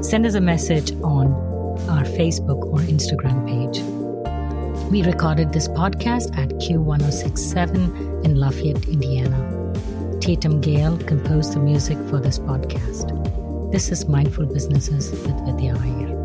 send 0.00 0.26
us 0.26 0.34
a 0.34 0.40
message 0.40 0.92
on 1.02 1.32
our 1.88 2.04
Facebook 2.04 2.64
or 2.66 2.78
Instagram 2.80 3.46
page. 3.46 3.82
We 4.90 5.02
recorded 5.02 5.52
this 5.52 5.68
podcast 5.68 6.36
at 6.38 6.48
Q1067 6.60 8.24
in 8.24 8.36
Lafayette, 8.36 8.88
Indiana. 8.88 9.57
Tatum 10.28 10.60
Gale 10.60 10.98
composed 10.98 11.54
the 11.54 11.58
music 11.58 11.96
for 12.10 12.20
this 12.20 12.38
podcast. 12.38 13.72
This 13.72 13.90
is 13.90 14.06
Mindful 14.10 14.44
Businesses 14.44 15.10
with 15.10 15.40
Vidya 15.46 15.74
Iyer. 15.80 16.17